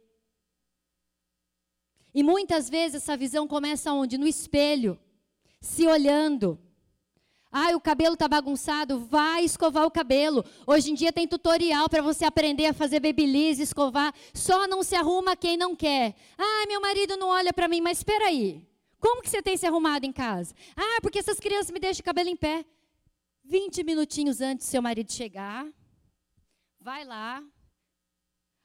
[2.13, 4.19] E muitas vezes essa visão começa onde?
[4.19, 4.99] No espelho,
[5.59, 6.59] se olhando.
[7.51, 10.45] Ah, o cabelo está bagunçado, vai escovar o cabelo.
[10.67, 14.13] Hoje em dia tem tutorial para você aprender a fazer babyliss, escovar.
[14.31, 16.13] Só não se arruma quem não quer.
[16.37, 18.63] Ah, meu marido não olha para mim, mas espera aí.
[18.99, 20.53] Como que você tem se arrumado em casa?
[20.75, 22.63] Ah, porque essas crianças me deixam o cabelo em pé.
[23.43, 25.65] 20 minutinhos antes do seu marido chegar,
[26.81, 27.43] vai lá,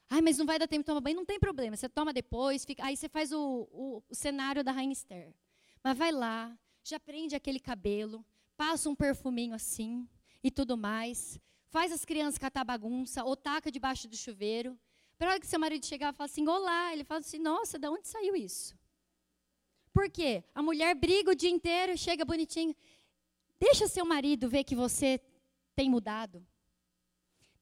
[0.09, 1.17] Ai, mas não vai dar tempo de tomar banho.
[1.17, 2.63] Não tem problema, você toma depois.
[2.63, 2.85] Fica...
[2.85, 5.35] Aí você faz o, o, o cenário da Rainha Esther.
[5.83, 8.25] Mas vai lá, já prende aquele cabelo,
[8.55, 10.07] passa um perfuminho assim
[10.43, 11.39] e tudo mais.
[11.69, 14.79] Faz as crianças catar bagunça ou taca debaixo do chuveiro.
[15.17, 16.93] Para hora que seu marido chegar, fala assim: Olá.
[16.93, 18.77] Ele fala assim: Nossa, de onde saiu isso?
[19.91, 20.43] Por quê?
[20.55, 22.73] A mulher briga o dia inteiro, chega bonitinho.
[23.59, 25.19] Deixa seu marido ver que você
[25.75, 26.45] tem mudado.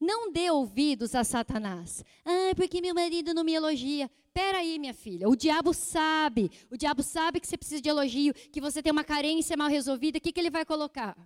[0.06, 2.06] Não dê ouvidos a Satanás.
[2.24, 4.08] Ah, porque meu marido não me elogia.
[4.32, 5.28] Pera aí, minha filha.
[5.28, 6.52] O diabo sabe.
[6.70, 10.20] O diabo sabe que você precisa de elogio, que você tem uma carência mal resolvida.
[10.20, 11.18] O que, que ele vai colocar?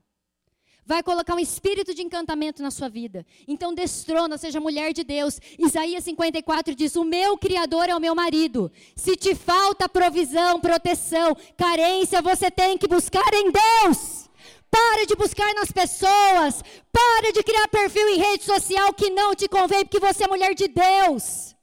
[0.85, 3.25] Vai colocar um espírito de encantamento na sua vida.
[3.45, 5.41] Então destrona, seja mulher de Deus.
[5.57, 8.71] Isaías 54 diz: O meu Criador é o meu marido.
[8.95, 14.28] Se te falta provisão, proteção, carência, você tem que buscar em Deus.
[14.71, 16.63] Para de buscar nas pessoas.
[16.91, 20.53] Para de criar perfil em rede social que não te convém, porque você é mulher
[20.53, 21.55] de Deus.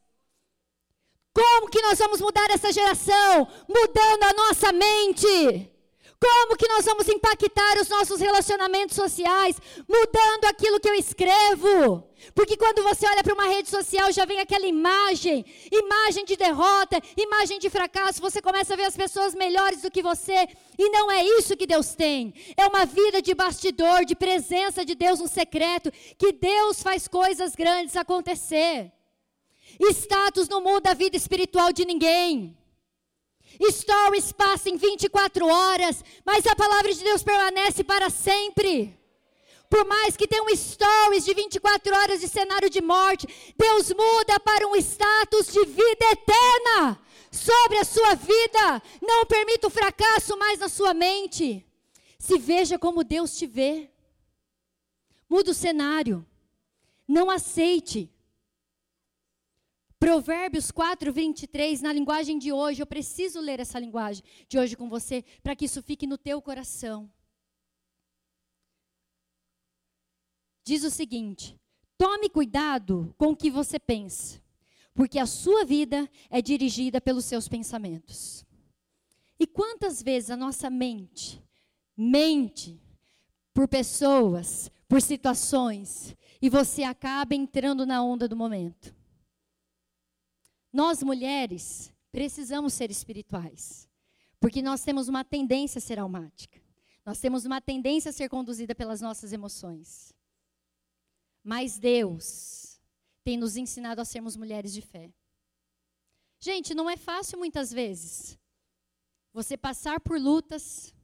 [1.34, 3.46] Como que nós vamos mudar essa geração?
[3.68, 5.75] Mudando a nossa mente.
[6.18, 9.60] Como que nós vamos impactar os nossos relacionamentos sociais?
[9.88, 12.08] Mudando aquilo que eu escrevo.
[12.34, 17.00] Porque quando você olha para uma rede social, já vem aquela imagem, imagem de derrota,
[17.16, 18.20] imagem de fracasso.
[18.20, 20.48] Você começa a ver as pessoas melhores do que você.
[20.78, 22.32] E não é isso que Deus tem.
[22.56, 27.54] É uma vida de bastidor, de presença de Deus no secreto, que Deus faz coisas
[27.54, 28.90] grandes acontecer.
[29.78, 32.56] Status não muda a vida espiritual de ninguém.
[33.62, 38.98] Stories passam em 24 horas, mas a palavra de Deus permanece para sempre.
[39.68, 44.38] Por mais que tenha um stories de 24 horas de cenário de morte, Deus muda
[44.40, 48.82] para um status de vida eterna sobre a sua vida.
[49.02, 51.66] Não permita o fracasso mais na sua mente.
[52.18, 53.90] Se veja como Deus te vê.
[55.28, 56.24] Muda o cenário.
[57.08, 58.12] Não aceite
[60.06, 64.88] Provérbios 4, 23, na linguagem de hoje, eu preciso ler essa linguagem de hoje com
[64.88, 67.10] você, para que isso fique no teu coração.
[70.62, 71.58] Diz o seguinte:
[71.98, 74.40] tome cuidado com o que você pensa,
[74.94, 78.46] porque a sua vida é dirigida pelos seus pensamentos.
[79.40, 81.42] E quantas vezes a nossa mente
[81.96, 82.80] mente
[83.52, 88.94] por pessoas, por situações, e você acaba entrando na onda do momento?
[90.76, 93.88] Nós mulheres precisamos ser espirituais,
[94.38, 96.60] porque nós temos uma tendência a ser almática.
[97.02, 100.12] Nós temos uma tendência a ser conduzida pelas nossas emoções.
[101.42, 102.78] Mas Deus
[103.24, 105.10] tem nos ensinado a sermos mulheres de fé.
[106.38, 108.38] Gente, não é fácil muitas vezes
[109.32, 110.94] você passar por lutas,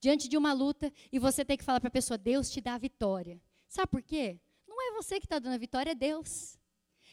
[0.00, 2.74] diante de uma luta, e você ter que falar para a pessoa: Deus te dá
[2.74, 3.40] a vitória.
[3.68, 4.40] Sabe por quê?
[4.66, 6.57] Não é você que está dando a vitória, é Deus.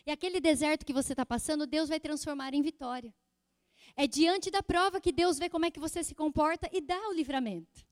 [0.05, 3.13] E aquele deserto que você está passando, Deus vai transformar em vitória.
[3.95, 7.09] É diante da prova que Deus vê como é que você se comporta e dá
[7.09, 7.85] o livramento.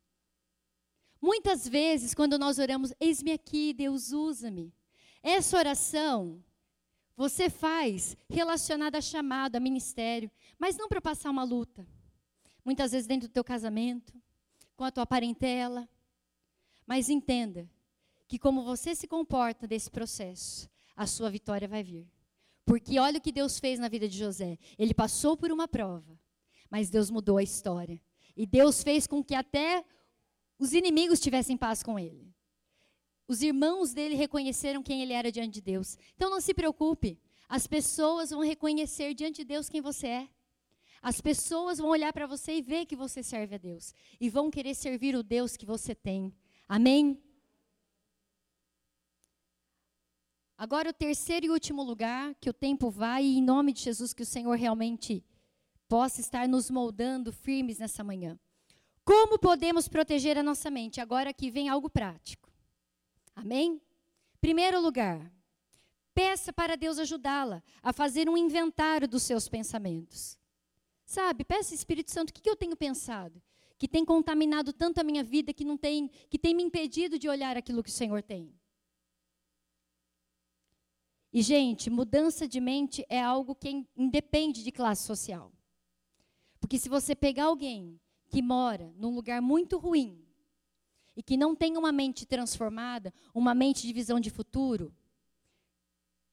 [1.21, 4.73] Muitas vezes, quando nós oramos, eis-me aqui, Deus usa-me.
[5.21, 6.43] Essa oração
[7.15, 11.88] você faz relacionada a chamado, a ministério, mas não para passar uma luta.
[12.65, 14.13] Muitas vezes dentro do teu casamento,
[14.76, 15.88] com a tua parentela.
[16.86, 17.69] Mas entenda
[18.28, 22.08] que como você se comporta nesse processo, a sua vitória vai vir.
[22.65, 24.58] Porque olha o que Deus fez na vida de José.
[24.77, 26.19] Ele passou por uma prova,
[26.69, 28.01] mas Deus mudou a história.
[28.36, 29.84] E Deus fez com que até
[30.58, 32.34] os inimigos tivessem paz com ele.
[33.27, 35.97] Os irmãos dele reconheceram quem ele era diante de Deus.
[36.15, 37.19] Então não se preocupe.
[37.47, 40.29] As pessoas vão reconhecer diante de Deus quem você é.
[41.01, 43.93] As pessoas vão olhar para você e ver que você serve a Deus.
[44.19, 46.34] E vão querer servir o Deus que você tem.
[46.67, 47.21] Amém?
[50.63, 54.13] Agora, o terceiro e último lugar, que o tempo vai, e em nome de Jesus,
[54.13, 55.21] que o Senhor realmente
[55.89, 58.39] possa estar nos moldando firmes nessa manhã.
[59.04, 61.02] Como podemos proteger a nossa mente?
[61.02, 62.49] Agora que vem algo prático.
[63.36, 63.82] Amém?
[64.39, 65.30] Primeiro lugar,
[66.13, 70.39] peça para Deus ajudá-la a fazer um inventário dos seus pensamentos.
[71.06, 73.43] Sabe, peça Espírito Santo, o que eu tenho pensado?
[73.78, 77.28] Que tem contaminado tanto a minha vida que não tem, que tem me impedido de
[77.28, 78.56] olhar aquilo que o Senhor tem.
[81.33, 85.51] E, gente, mudança de mente é algo que independe de classe social.
[86.59, 90.23] Porque se você pegar alguém que mora num lugar muito ruim
[91.15, 94.93] e que não tem uma mente transformada, uma mente de visão de futuro,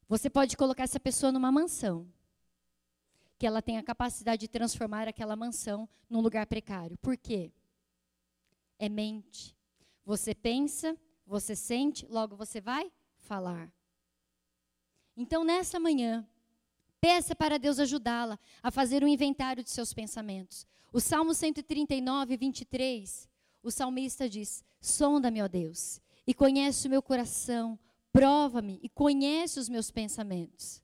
[0.07, 2.07] você pode colocar essa pessoa numa mansão.
[3.39, 6.99] Que ela tem a capacidade de transformar aquela mansão num lugar precário.
[6.99, 7.51] Por quê?
[8.79, 9.57] É mente.
[10.05, 10.95] Você pensa,
[11.27, 13.73] você sente, logo você vai falar.
[15.21, 16.27] Então, nessa manhã,
[16.99, 20.67] peça para Deus ajudá-la a fazer um inventário de seus pensamentos.
[20.91, 23.29] O Salmo 139, 23,
[23.63, 27.79] o salmista diz: Sonda-me, ó Deus, e conhece o meu coração,
[28.11, 30.83] prova-me e conhece os meus pensamentos.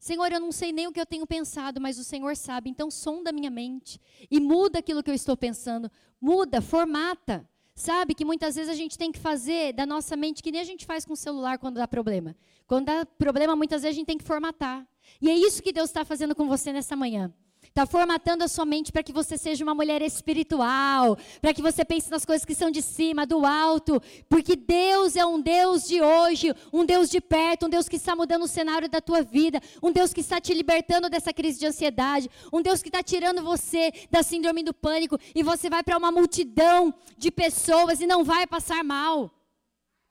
[0.00, 2.90] Senhor, eu não sei nem o que eu tenho pensado, mas o Senhor sabe, então
[2.90, 5.88] sonda minha mente e muda aquilo que eu estou pensando,
[6.20, 7.48] muda, formata.
[7.78, 10.64] Sabe que muitas vezes a gente tem que fazer da nossa mente que nem a
[10.64, 12.34] gente faz com o celular quando dá problema.
[12.66, 14.84] Quando dá problema, muitas vezes a gente tem que formatar.
[15.22, 17.32] E é isso que Deus está fazendo com você nessa manhã.
[17.78, 21.84] Está formatando a sua mente para que você seja uma mulher espiritual, para que você
[21.84, 26.02] pense nas coisas que são de cima, do alto, porque Deus é um Deus de
[26.02, 29.60] hoje, um Deus de perto, um Deus que está mudando o cenário da tua vida,
[29.80, 33.44] um Deus que está te libertando dessa crise de ansiedade, um Deus que está tirando
[33.44, 38.24] você da síndrome do pânico e você vai para uma multidão de pessoas e não
[38.24, 39.37] vai passar mal.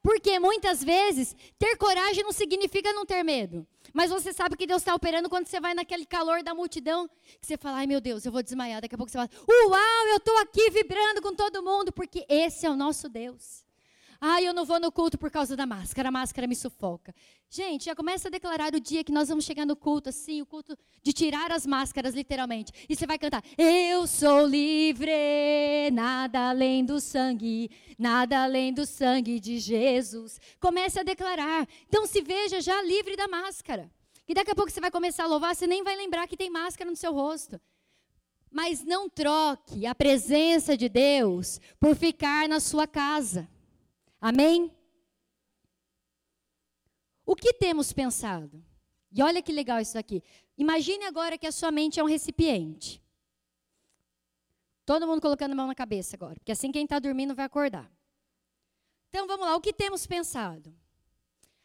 [0.08, 3.68] Porque muitas vezes ter coragem não significa não ter medo.
[3.94, 7.10] Mas você sabe que Deus está operando quando você vai naquele calor da multidão,
[7.42, 8.80] que você fala, ai meu Deus, eu vou desmaiar.
[8.80, 12.66] Daqui a pouco você fala, uau, eu estou aqui vibrando com todo mundo, porque esse
[12.66, 13.67] é o nosso Deus.
[14.20, 17.14] Ah, eu não vou no culto por causa da máscara, a máscara me sufoca.
[17.50, 20.46] Gente, já começa a declarar o dia que nós vamos chegar no culto, assim, o
[20.46, 22.72] culto de tirar as máscaras, literalmente.
[22.90, 25.12] E você vai cantar: Eu sou livre,
[25.94, 30.42] nada além do sangue, nada além do sangue de Jesus.
[30.60, 31.68] Comece a declarar.
[31.88, 33.90] Então se veja já livre da máscara.
[34.28, 36.50] E daqui a pouco você vai começar a louvar, você nem vai lembrar que tem
[36.50, 37.62] máscara no seu rosto.
[38.52, 43.48] Mas não troque a presença de Deus por ficar na sua casa.
[44.20, 44.76] Amém?
[47.26, 48.64] O que temos pensado?
[49.12, 50.24] E olha que legal isso aqui.
[50.58, 53.04] Imagine agora que a sua mente é um recipiente.
[54.86, 57.92] Todo mundo colocando a mão na cabeça agora, porque assim quem está dormindo vai acordar.
[59.10, 60.74] Então vamos lá, o que temos pensado?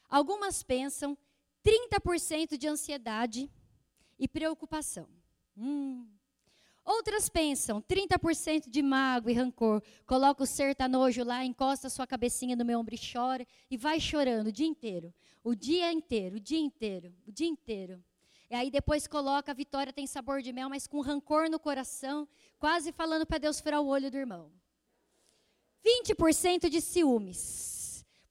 [0.09, 1.17] Algumas pensam
[1.65, 3.51] 30% de ansiedade
[4.19, 5.09] e preocupação.
[5.57, 6.09] Hum,
[6.85, 9.83] Outras pensam, 30% de mágoa e rancor.
[10.05, 13.47] Coloca o sertanojo lá, encosta sua cabecinha no meu ombro e chora.
[13.71, 15.15] E vai chorando o dia inteiro.
[15.45, 18.03] O dia inteiro, o dia inteiro, o dia inteiro.
[18.51, 22.29] E aí depois coloca, a vitória tem sabor de mel, mas com rancor no coração,
[22.59, 24.53] quase falando para Deus furar o olho do irmão.
[25.85, 27.82] 20% de ciúmes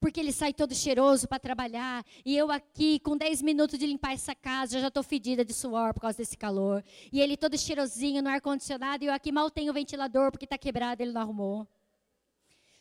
[0.02, 4.12] porque ele sai todo cheiroso para trabalhar, e eu aqui, com 10 minutos de limpar
[4.12, 6.84] essa casa, já estou fedida de suor por causa desse calor.
[7.12, 11.00] E ele todo cheirosinho no ar-condicionado, e eu aqui mal tenho ventilador porque está quebrado,
[11.00, 11.68] ele não arrumou.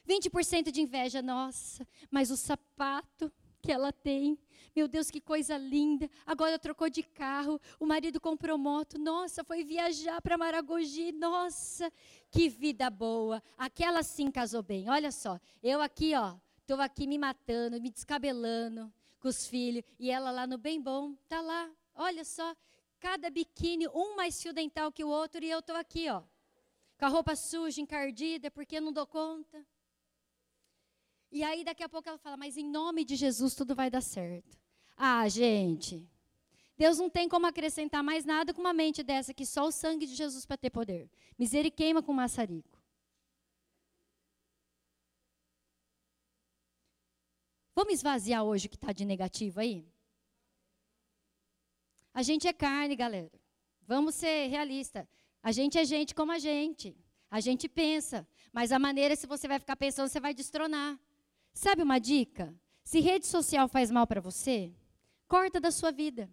[0.10, 3.32] 20% de inveja, nossa, mas o sapato
[3.62, 4.36] que ela tem,
[4.76, 6.10] meu Deus, que coisa linda.
[6.26, 11.93] Agora trocou de carro, o marido comprou moto, nossa, foi viajar para Maragogi, nossa,
[12.32, 13.43] que vida boa.
[13.60, 14.89] Aquela sim casou bem.
[14.89, 19.84] Olha só, eu aqui, ó, Estou aqui me matando, me descabelando com os filhos.
[19.99, 21.70] E ela lá no bem bom, tá lá.
[21.93, 22.55] Olha só,
[22.99, 26.24] cada biquíni, um mais fio dental que o outro, e eu estou aqui, ó.
[26.97, 29.66] com a roupa suja, encardida, porque não dou conta.
[31.32, 34.01] E aí daqui a pouco ela fala, mas em nome de Jesus tudo vai dar
[34.01, 34.57] certo.
[34.97, 36.07] Ah, gente,
[36.78, 40.05] Deus não tem como acrescentar mais nada com uma mente dessa que só o sangue
[40.05, 41.09] de Jesus para ter poder.
[41.38, 42.81] Misericórdia com maçarico.
[47.82, 49.84] Vamos esvaziar hoje o que está de negativo aí?
[52.14, 53.32] A gente é carne, galera.
[53.88, 55.08] Vamos ser realistas.
[55.42, 56.96] A gente é gente como a gente.
[57.28, 58.28] A gente pensa.
[58.54, 61.00] Mas a maneira, se você vai ficar pensando, você vai destronar.
[61.56, 62.56] Sabe uma dica?
[62.84, 64.72] Se rede social faz mal para você,
[65.28, 66.30] corta da sua vida.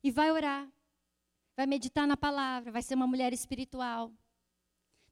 [0.00, 0.72] E vai orar.
[1.56, 2.70] Vai meditar na palavra.
[2.70, 4.12] Vai ser uma mulher espiritual.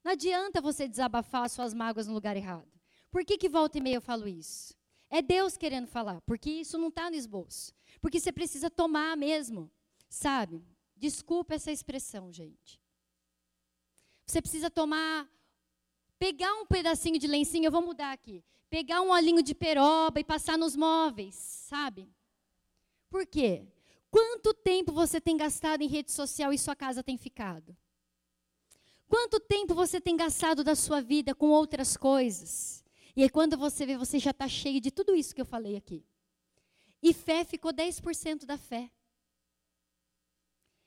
[0.01, 2.71] Não adianta você desabafar suas mágoas no lugar errado.
[3.11, 4.81] Por que, que volta e meia eu falo isso?
[5.13, 7.71] É Deus querendo falar, porque isso não está no esboço.
[8.01, 9.69] Porque você precisa tomar mesmo,
[10.09, 10.65] sabe?
[10.95, 12.81] Desculpa essa expressão, gente.
[14.25, 15.29] Você precisa tomar,
[16.17, 18.43] pegar um pedacinho de lencinho, eu vou mudar aqui.
[18.71, 22.11] Pegar um olhinho de peroba e passar nos móveis, sabe?
[23.07, 23.67] Por quê?
[24.09, 27.77] Quanto tempo você tem gastado em rede social e sua casa tem ficado?
[29.07, 32.82] Quanto tempo você tem gastado da sua vida com outras coisas?
[33.15, 35.75] E aí, quando você vê, você já está cheio de tudo isso que eu falei
[35.75, 36.05] aqui.
[37.01, 38.89] E fé ficou 10% da fé.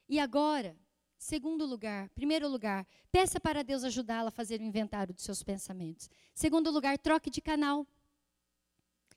[0.09, 0.77] E agora,
[1.19, 6.09] segundo lugar, primeiro lugar, peça para Deus ajudá-la a fazer o inventário dos seus pensamentos.
[6.35, 7.87] Segundo lugar, troque de canal.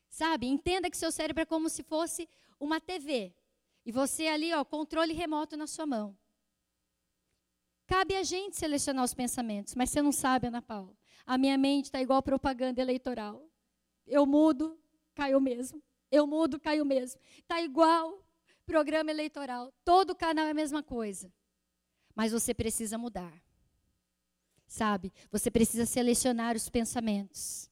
[0.09, 0.47] Sabe?
[0.47, 2.27] Entenda que seu cérebro é como se fosse
[2.59, 3.33] uma TV.
[3.85, 6.17] E você ali, ó, controle remoto na sua mão.
[7.87, 10.98] Cabe a gente selecionar os pensamentos, mas você não sabe, Ana Paula.
[11.29, 13.47] A minha mente está igual propaganda eleitoral.
[14.07, 14.75] Eu mudo,
[15.13, 15.79] caiu mesmo.
[16.11, 17.21] Eu mudo, caiu mesmo.
[17.37, 18.25] Está igual
[18.65, 19.71] programa eleitoral.
[19.85, 21.31] Todo canal é a mesma coisa.
[22.15, 23.31] Mas você precisa mudar.
[24.65, 25.13] Sabe?
[25.31, 27.69] Você precisa selecionar os pensamentos.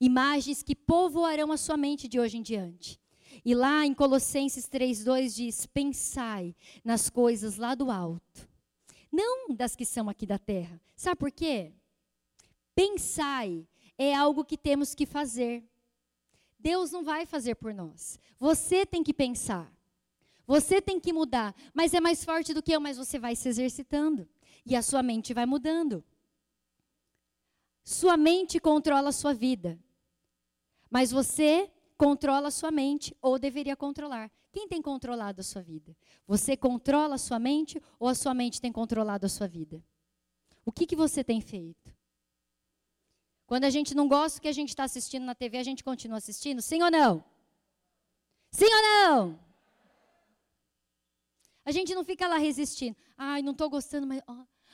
[0.00, 3.00] Imagens que povoarão a sua mente de hoje em diante.
[3.44, 8.48] E lá em Colossenses 3:2 diz: "Pensai nas coisas lá do alto,
[9.12, 10.80] não das que são aqui da terra".
[10.96, 11.72] Sabe por quê?
[12.76, 13.66] Pensai
[13.96, 15.64] é algo que temos que fazer.
[16.58, 18.20] Deus não vai fazer por nós.
[18.38, 19.72] Você tem que pensar.
[20.46, 21.56] Você tem que mudar.
[21.72, 24.28] Mas é mais forte do que eu, mas você vai se exercitando.
[24.66, 26.04] E a sua mente vai mudando.
[27.82, 29.80] Sua mente controla a sua vida.
[30.90, 34.30] Mas você controla a sua mente, ou deveria controlar.
[34.52, 35.96] Quem tem controlado a sua vida?
[36.26, 39.82] Você controla a sua mente ou a sua mente tem controlado a sua vida?
[40.62, 41.95] O que, que você tem feito?
[43.46, 45.84] Quando a gente não gosta do que a gente está assistindo na TV, a gente
[45.84, 46.60] continua assistindo?
[46.60, 47.24] Sim ou não?
[48.50, 49.40] Sim ou não?
[51.64, 52.96] A gente não fica lá resistindo.
[53.16, 54.20] Ai, não estou gostando, mas.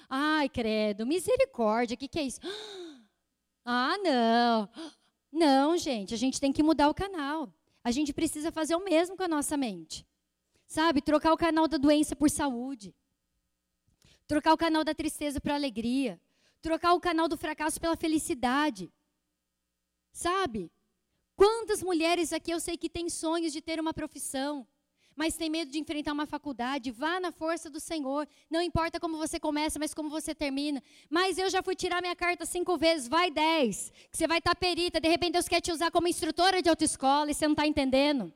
[0.08, 2.40] Ai, credo, misericórdia, o que, que é isso?
[3.64, 4.68] Ah, não.
[5.30, 7.50] Não, gente, a gente tem que mudar o canal.
[7.84, 10.04] A gente precisa fazer o mesmo com a nossa mente.
[10.66, 11.00] Sabe?
[11.00, 12.92] Trocar o canal da doença por saúde.
[14.26, 16.20] Trocar o canal da tristeza para alegria
[16.62, 18.90] trocar o canal do fracasso pela felicidade.
[20.12, 20.70] Sabe?
[21.36, 24.66] Quantas mulheres aqui eu sei que têm sonhos de ter uma profissão,
[25.16, 26.90] mas tem medo de enfrentar uma faculdade?
[26.90, 28.28] Vá na força do Senhor.
[28.48, 30.82] Não importa como você começa, mas como você termina.
[31.10, 33.92] Mas eu já fui tirar minha carta cinco vezes, vai dez.
[34.10, 35.00] Que você vai estar perita.
[35.00, 38.32] De repente Deus quer te usar como instrutora de autoescola e você não está entendendo.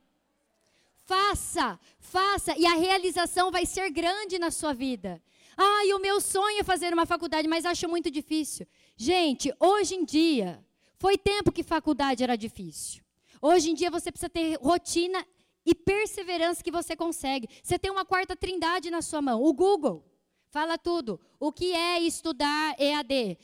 [1.04, 5.22] Faça, faça, e a realização vai ser grande na sua vida.
[5.56, 8.66] Ah, e o meu sonho é fazer uma faculdade, mas acho muito difícil.
[8.96, 10.62] Gente, hoje em dia,
[10.98, 13.02] foi tempo que faculdade era difícil.
[13.40, 15.24] Hoje em dia você precisa ter rotina
[15.64, 17.48] e perseverança que você consegue.
[17.62, 20.04] Você tem uma quarta trindade na sua mão, o Google.
[20.48, 21.20] Fala tudo.
[21.40, 23.38] O que é estudar EAD?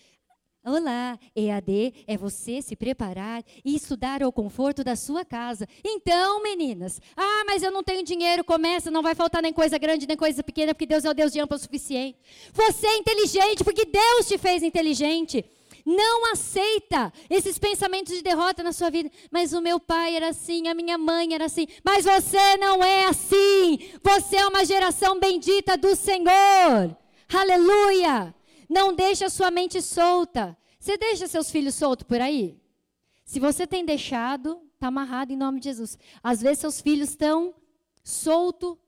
[0.65, 5.67] Olá, EAD é você se preparar e estudar ao conforto da sua casa.
[5.83, 10.07] Então, meninas, ah, mas eu não tenho dinheiro, começa, não vai faltar nem coisa grande,
[10.07, 12.17] nem coisa pequena, porque Deus é o Deus de amplo o suficiente.
[12.53, 15.45] Você é inteligente, porque Deus te fez inteligente.
[15.85, 19.11] Não aceita esses pensamentos de derrota na sua vida.
[19.33, 21.67] Mas o meu pai era assim, a minha mãe era assim.
[21.85, 23.81] Mas você não é assim.
[24.01, 26.97] Você é uma geração bendita do Senhor.
[27.35, 28.33] Aleluia.
[28.73, 30.57] Não deixa a sua mente solta.
[30.81, 32.59] Você deixa seus filhos soltos por aí?
[33.23, 35.99] Se você tem deixado, está amarrado em nome de Jesus.
[36.23, 37.55] Às vezes seus filhos estão
[38.03, 38.79] soltos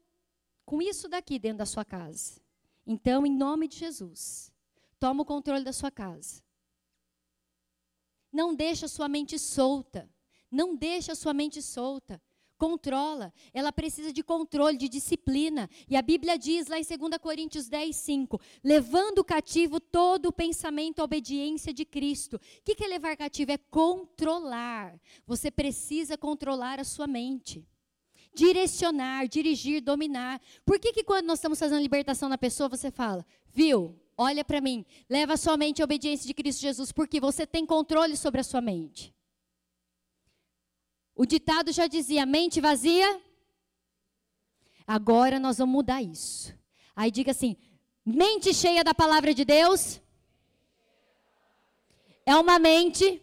[0.65, 2.41] com isso daqui dentro da sua casa.
[2.87, 4.51] Então, em nome de Jesus,
[4.99, 6.43] toma o controle da sua casa.
[8.33, 10.09] Não deixa a sua mente solta.
[10.51, 12.23] Não deixa a sua mente solta.
[12.59, 13.33] Controla.
[13.53, 15.69] Ela precisa de controle, de disciplina.
[15.89, 21.01] E a Bíblia diz lá em 2 Coríntios 10, 5: levando cativo todo o pensamento
[21.01, 22.37] à obediência de Cristo.
[22.37, 23.53] O que é levar cativo?
[23.53, 24.99] É controlar.
[25.27, 27.67] Você precisa controlar a sua mente.
[28.35, 30.41] Direcionar, dirigir, dominar.
[30.65, 33.97] Por que, que quando nós estamos fazendo libertação na pessoa, você fala, viu?
[34.17, 37.65] Olha para mim, leva a sua mente à obediência de Cristo Jesus, porque você tem
[37.65, 39.14] controle sobre a sua mente.
[41.15, 43.21] O ditado já dizia: mente vazia.
[44.87, 46.55] Agora nós vamos mudar isso.
[46.95, 47.57] Aí diga assim:
[48.05, 50.01] mente cheia da palavra de Deus
[52.27, 53.23] é uma mente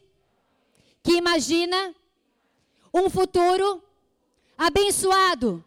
[1.03, 1.95] que imagina
[2.93, 3.83] um futuro
[4.57, 5.63] abençoado.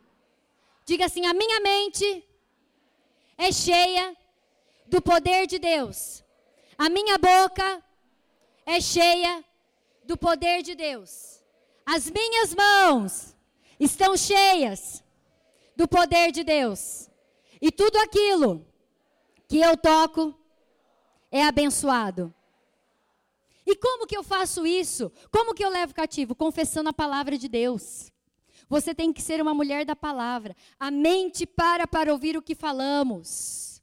[0.85, 2.25] Diga assim: a minha mente
[3.37, 4.17] é cheia
[4.87, 6.23] do poder de Deus.
[6.77, 7.83] A minha boca
[8.67, 9.45] é cheia
[10.05, 11.34] do poder de Deus.
[11.87, 13.37] As minhas mãos
[13.79, 15.03] estão cheias
[15.77, 17.11] do poder de Deus.
[17.61, 18.67] E tudo aquilo
[19.49, 20.35] que eu toco
[21.31, 22.35] é abençoado.
[23.67, 25.11] E como que eu faço isso?
[25.31, 26.35] Como que eu levo cativo?
[26.35, 28.13] Confessando a palavra de Deus.
[28.69, 30.55] Você tem que ser uma mulher da palavra.
[30.79, 33.83] A mente para para ouvir o que falamos.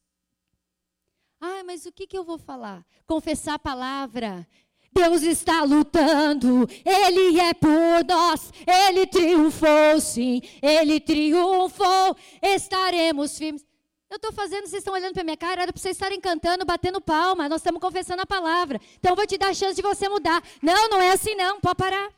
[1.39, 2.86] Ah, mas o que, que eu vou falar?
[3.08, 4.47] Confessar a palavra
[4.94, 13.66] Deus está lutando, Ele é por nós, Ele triunfou, sim, Ele triunfou, estaremos firmes.
[14.10, 17.00] Eu estou fazendo, vocês estão olhando para minha cara, era para vocês estarem cantando, batendo
[17.00, 18.80] palma, nós estamos confessando a palavra.
[19.00, 20.44] Então eu vou te dar a chance de você mudar.
[20.62, 22.12] Não, não é assim não, pode parar.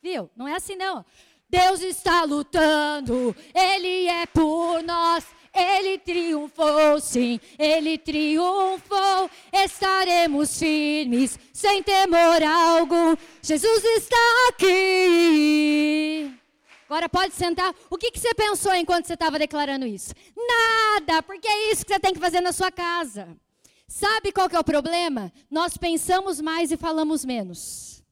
[0.00, 0.30] Viu?
[0.36, 1.04] Não é assim não.
[1.48, 9.30] Deus está lutando, Ele é por nós, ele triunfou, sim, ele triunfou.
[9.52, 13.16] Estaremos firmes, sem temor algum.
[13.42, 16.32] Jesus está aqui.
[16.88, 17.74] Agora pode sentar.
[17.88, 20.12] O que, que você pensou enquanto você estava declarando isso?
[20.36, 23.36] Nada, porque é isso que você tem que fazer na sua casa.
[23.86, 25.32] Sabe qual que é o problema?
[25.50, 28.04] Nós pensamos mais e falamos menos.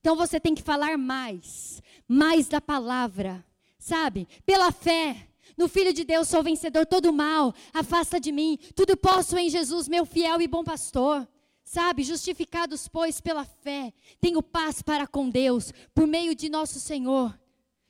[0.00, 3.44] Então você tem que falar mais, mais da palavra,
[3.78, 4.28] sabe?
[4.44, 9.36] Pela fé no Filho de Deus sou vencedor, todo mal, afasta de mim, tudo posso
[9.38, 11.26] em Jesus, meu fiel e bom pastor.
[11.64, 17.38] Sabe, justificados, pois, pela fé, tenho paz para com Deus, por meio de nosso Senhor,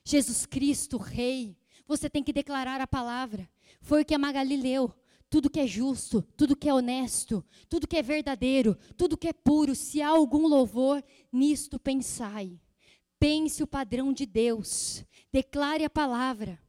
[0.05, 1.57] Jesus Cristo, Rei.
[1.87, 3.49] Você tem que declarar a palavra.
[3.81, 4.93] Foi o que a Magali leu.
[5.29, 9.33] Tudo que é justo, tudo que é honesto, tudo que é verdadeiro, tudo que é
[9.33, 12.59] puro, se há algum louvor, nisto pensai.
[13.19, 15.03] Pense o padrão de Deus.
[15.31, 16.62] Declare a palavra.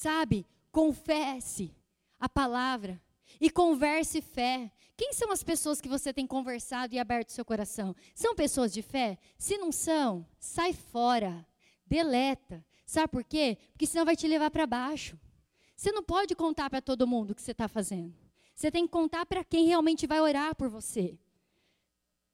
[0.00, 0.46] Sabe?
[0.72, 1.76] Confesse
[2.18, 2.98] a palavra
[3.38, 4.72] e converse fé.
[4.96, 7.94] Quem são as pessoas que você tem conversado e aberto seu coração?
[8.14, 9.18] São pessoas de fé?
[9.36, 11.46] Se não são, sai fora,
[11.84, 12.64] deleta.
[12.86, 13.58] Sabe por quê?
[13.72, 15.18] Porque senão vai te levar para baixo.
[15.76, 18.14] Você não pode contar para todo mundo o que você está fazendo.
[18.54, 21.18] Você tem que contar para quem realmente vai orar por você.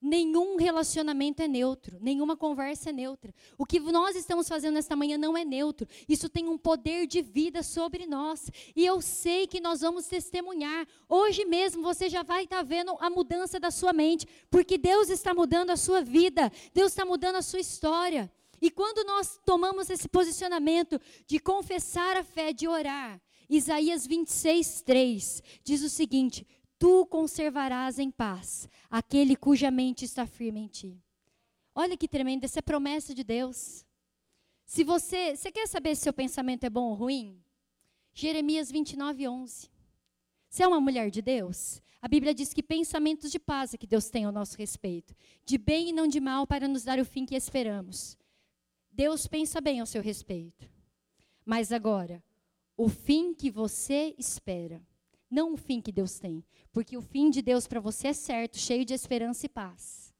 [0.06, 3.34] Nenhum relacionamento é neutro, nenhuma conversa é neutra.
[3.58, 5.88] O que nós estamos fazendo nesta manhã não é neutro.
[6.08, 8.48] Isso tem um poder de vida sobre nós.
[8.76, 10.86] E eu sei que nós vamos testemunhar.
[11.08, 15.34] Hoje mesmo você já vai estar vendo a mudança da sua mente, porque Deus está
[15.34, 18.30] mudando a sua vida, Deus está mudando a sua história.
[18.62, 25.42] E quando nós tomamos esse posicionamento de confessar a fé, de orar, Isaías 26, 3
[25.64, 26.46] diz o seguinte:
[26.78, 31.02] tu conservarás em paz aquele cuja mente está firme em ti.
[31.74, 33.84] Olha que tremendo, essa é promessa de Deus.
[34.64, 37.40] Se você, você quer saber se seu pensamento é bom ou ruim?
[38.14, 39.70] Jeremias 29, 11.
[40.48, 41.82] Você é uma mulher de Deus?
[42.00, 45.14] A Bíblia diz que pensamentos de paz é que Deus tem ao nosso respeito,
[45.44, 48.16] de bem e não de mal, para nos dar o fim que esperamos.
[48.90, 50.70] Deus pensa bem ao seu respeito.
[51.44, 52.24] Mas agora,
[52.76, 54.82] o fim que você espera
[55.36, 56.42] não o fim que Deus tem.
[56.72, 60.14] Porque o fim de Deus para você é certo, cheio de esperança e paz.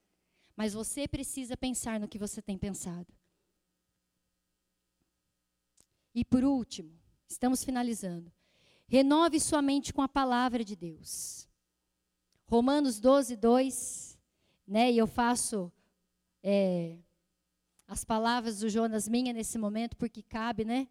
[0.55, 3.11] Mas você precisa pensar no que você tem pensado.
[6.15, 6.93] E por último,
[7.27, 8.31] estamos finalizando.
[8.87, 11.49] Renove sua mente com a palavra de Deus.
[12.47, 14.19] Romanos 12, 2.
[14.67, 15.73] Né, e eu faço
[16.43, 16.99] é,
[17.87, 20.89] as palavras do Jonas minha nesse momento, porque cabe, né?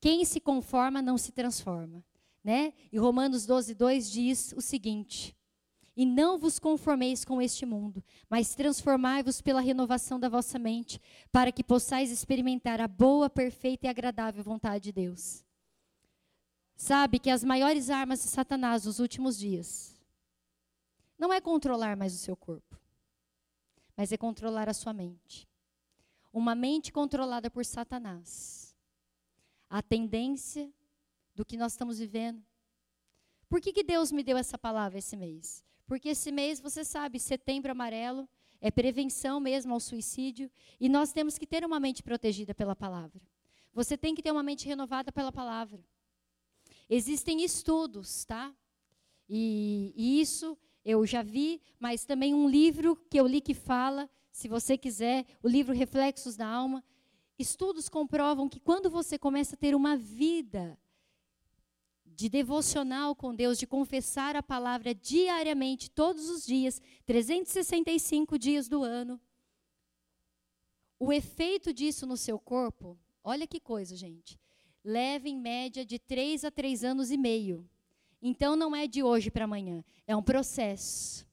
[0.00, 2.04] Quem se conforma não se transforma.
[2.48, 2.72] Né?
[2.90, 5.36] E Romanos 12, 2 diz o seguinte:
[5.94, 10.98] E não vos conformeis com este mundo, mas transformai-vos pela renovação da vossa mente,
[11.30, 15.44] para que possais experimentar a boa, perfeita e agradável vontade de Deus.
[16.74, 19.94] Sabe que as maiores armas de Satanás nos últimos dias
[21.18, 22.80] não é controlar mais o seu corpo,
[23.94, 25.46] mas é controlar a sua mente.
[26.32, 28.74] uma mente controlada por Satanás.
[29.68, 30.72] A tendência
[31.38, 32.42] do que nós estamos vivendo.
[33.48, 35.64] Por que, que Deus me deu essa palavra esse mês?
[35.86, 38.28] Porque esse mês, você sabe, setembro amarelo,
[38.60, 43.22] é prevenção mesmo ao suicídio, e nós temos que ter uma mente protegida pela palavra.
[43.72, 45.80] Você tem que ter uma mente renovada pela palavra.
[46.90, 48.52] Existem estudos, tá?
[49.28, 54.10] E, e isso eu já vi, mas também um livro que eu li que fala,
[54.32, 56.82] se você quiser, o livro Reflexos da Alma.
[57.38, 60.76] Estudos comprovam que quando você começa a ter uma vida
[62.18, 68.82] de devocional com Deus, de confessar a palavra diariamente, todos os dias, 365 dias do
[68.82, 69.20] ano.
[70.98, 74.36] O efeito disso no seu corpo, olha que coisa, gente.
[74.82, 77.64] Leva em média de 3 a 3 anos e meio.
[78.20, 81.24] Então não é de hoje para amanhã, é um processo.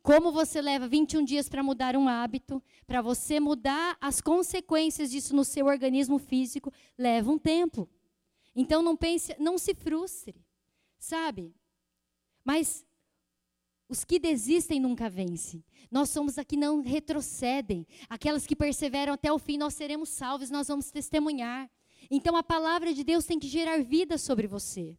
[0.00, 5.34] Como você leva 21 dias para mudar um hábito, para você mudar as consequências disso
[5.34, 7.88] no seu organismo físico, leva um tempo.
[8.54, 10.44] Então não pense, não se frustre,
[10.98, 11.54] sabe?
[12.44, 12.84] Mas
[13.88, 15.64] os que desistem nunca vencem.
[15.90, 17.86] Nós somos aqui não retrocedem.
[18.08, 21.70] Aquelas que perseveram até o fim, nós seremos salvos, nós vamos testemunhar.
[22.08, 24.96] Então a palavra de Deus tem que gerar vida sobre você.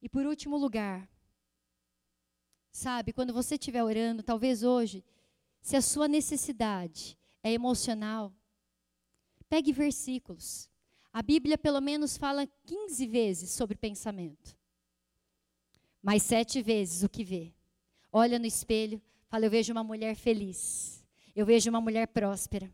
[0.00, 1.08] E por último lugar,
[2.70, 5.04] sabe, quando você estiver orando, talvez hoje,
[5.60, 8.32] se a sua necessidade é emocional,
[9.48, 10.70] pegue versículos.
[11.16, 14.54] A Bíblia, pelo menos, fala 15 vezes sobre pensamento.
[16.02, 17.54] Mais sete vezes o que vê.
[18.12, 21.02] Olha no espelho, fala: Eu vejo uma mulher feliz.
[21.34, 22.70] Eu vejo uma mulher próspera.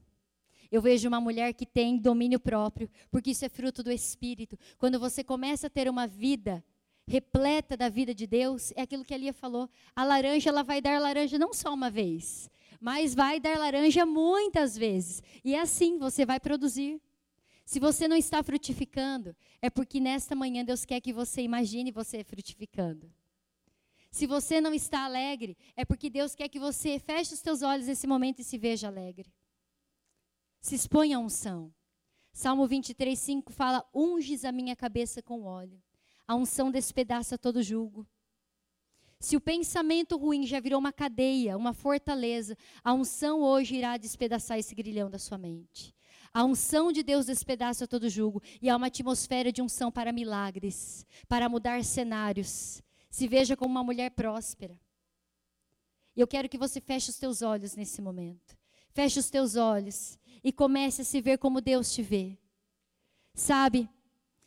[0.72, 4.59] Eu vejo uma mulher que tem domínio próprio, porque isso é fruto do Espírito.
[4.76, 6.64] Quando você começa a ter uma vida
[7.07, 9.70] repleta da vida de Deus, é aquilo que a Lia falou.
[9.95, 14.76] A laranja, ela vai dar laranja não só uma vez, mas vai dar laranja muitas
[14.76, 15.22] vezes.
[15.45, 17.01] E é assim você vai produzir.
[17.65, 22.25] Se você não está frutificando, é porque nesta manhã Deus quer que você imagine você
[22.25, 23.13] frutificando.
[24.11, 27.87] Se você não está alegre, é porque Deus quer que você feche os teus olhos
[27.87, 29.33] nesse momento e se veja alegre.
[30.61, 31.73] Se exponha à unção.
[32.33, 35.83] Salmo 23, 5 fala: Unges a minha cabeça com óleo.
[36.27, 38.07] A unção despedaça todo julgo.
[39.19, 44.59] Se o pensamento ruim já virou uma cadeia, uma fortaleza, a unção hoje irá despedaçar
[44.59, 45.95] esse grilhão da sua mente.
[46.35, 51.07] A unção de Deus despedaça todo julgo e há uma atmosfera de unção para milagres,
[51.28, 52.83] para mudar cenários.
[53.11, 54.78] Se veja como uma mulher próspera.
[56.16, 58.57] E eu quero que você feche os teus olhos nesse momento.
[58.91, 62.39] Feche os teus olhos e comece a se ver como Deus te vê.
[63.35, 63.89] Sabe,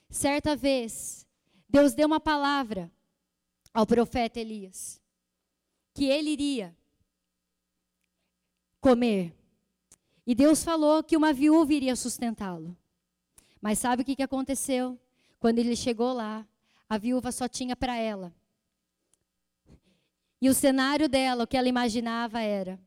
[0.10, 1.26] certa vez,
[1.70, 2.92] Deus deu uma palavra
[3.74, 5.02] ao profeta Elias
[5.96, 6.76] que ele iria
[8.82, 9.34] comer
[10.26, 12.76] e Deus falou que uma viúva iria sustentá-lo.
[13.62, 15.00] Mas sabe o que, que aconteceu?
[15.40, 16.46] Quando ele chegou lá,
[16.90, 18.34] a viúva só tinha para ela.
[20.42, 22.80] E o cenário dela, o que ela imaginava era: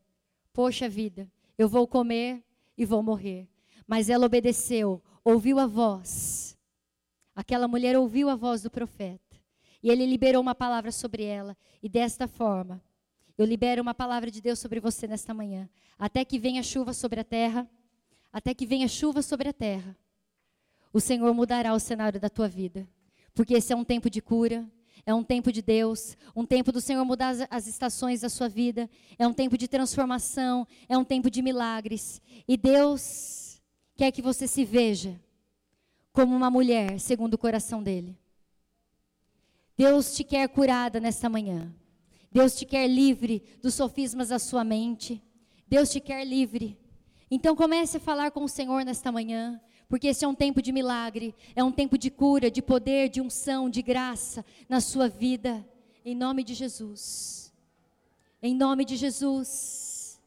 [0.53, 2.43] poxa vida, eu vou comer
[2.77, 3.47] e vou morrer.
[3.87, 6.57] Mas ela obedeceu, ouviu a voz.
[7.35, 9.37] Aquela mulher ouviu a voz do profeta.
[9.81, 11.57] E ele liberou uma palavra sobre ela.
[11.81, 12.81] E desta forma,
[13.39, 15.69] eu libero uma palavra de Deus sobre você nesta manhã.
[15.97, 17.65] Até que venha chuva sobre a terra,
[18.33, 19.95] até que venha chuva sobre a terra,
[20.91, 22.85] o Senhor mudará o cenário da tua vida.
[23.33, 24.69] Porque esse é um tempo de cura,
[25.05, 28.89] é um tempo de Deus, um tempo do Senhor mudar as, estações da sua vida,
[29.17, 32.21] é um tempo de transformação, é um tempo de milagres.
[32.45, 33.61] E Deus
[33.95, 35.17] quer que você se veja
[36.11, 38.19] como uma mulher segundo o coração dele.
[39.77, 41.73] Deus te quer curada nesta manhã.
[42.31, 45.21] Deus te quer livre dos sofismas da sua mente.
[45.67, 46.77] Deus te quer livre.
[47.31, 50.71] Então comece a falar com o Senhor nesta manhã, porque esse é um tempo de
[50.71, 55.65] milagre, é um tempo de cura, de poder, de unção, de graça na sua vida,
[56.03, 57.53] em nome de Jesus.
[58.41, 60.19] Em nome de Jesus.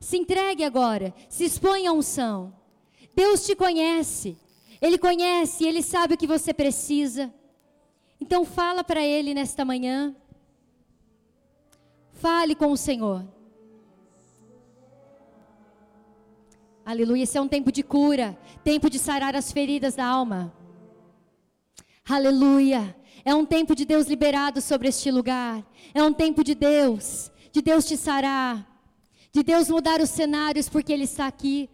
[0.00, 2.52] Se entregue agora, se exponha à unção.
[3.14, 4.36] Deus te conhece,
[4.80, 7.32] Ele conhece, Ele sabe o que você precisa.
[8.20, 10.16] Então fala para Ele nesta manhã.
[12.22, 13.26] Fale com o Senhor.
[16.86, 17.24] Aleluia.
[17.24, 20.54] Esse é um tempo de cura, tempo de sarar as feridas da alma.
[22.08, 22.96] Aleluia.
[23.24, 25.66] É um tempo de Deus liberado sobre este lugar.
[25.92, 28.68] É um tempo de Deus, de Deus te sarar,
[29.32, 31.68] de Deus mudar os cenários porque Ele está aqui.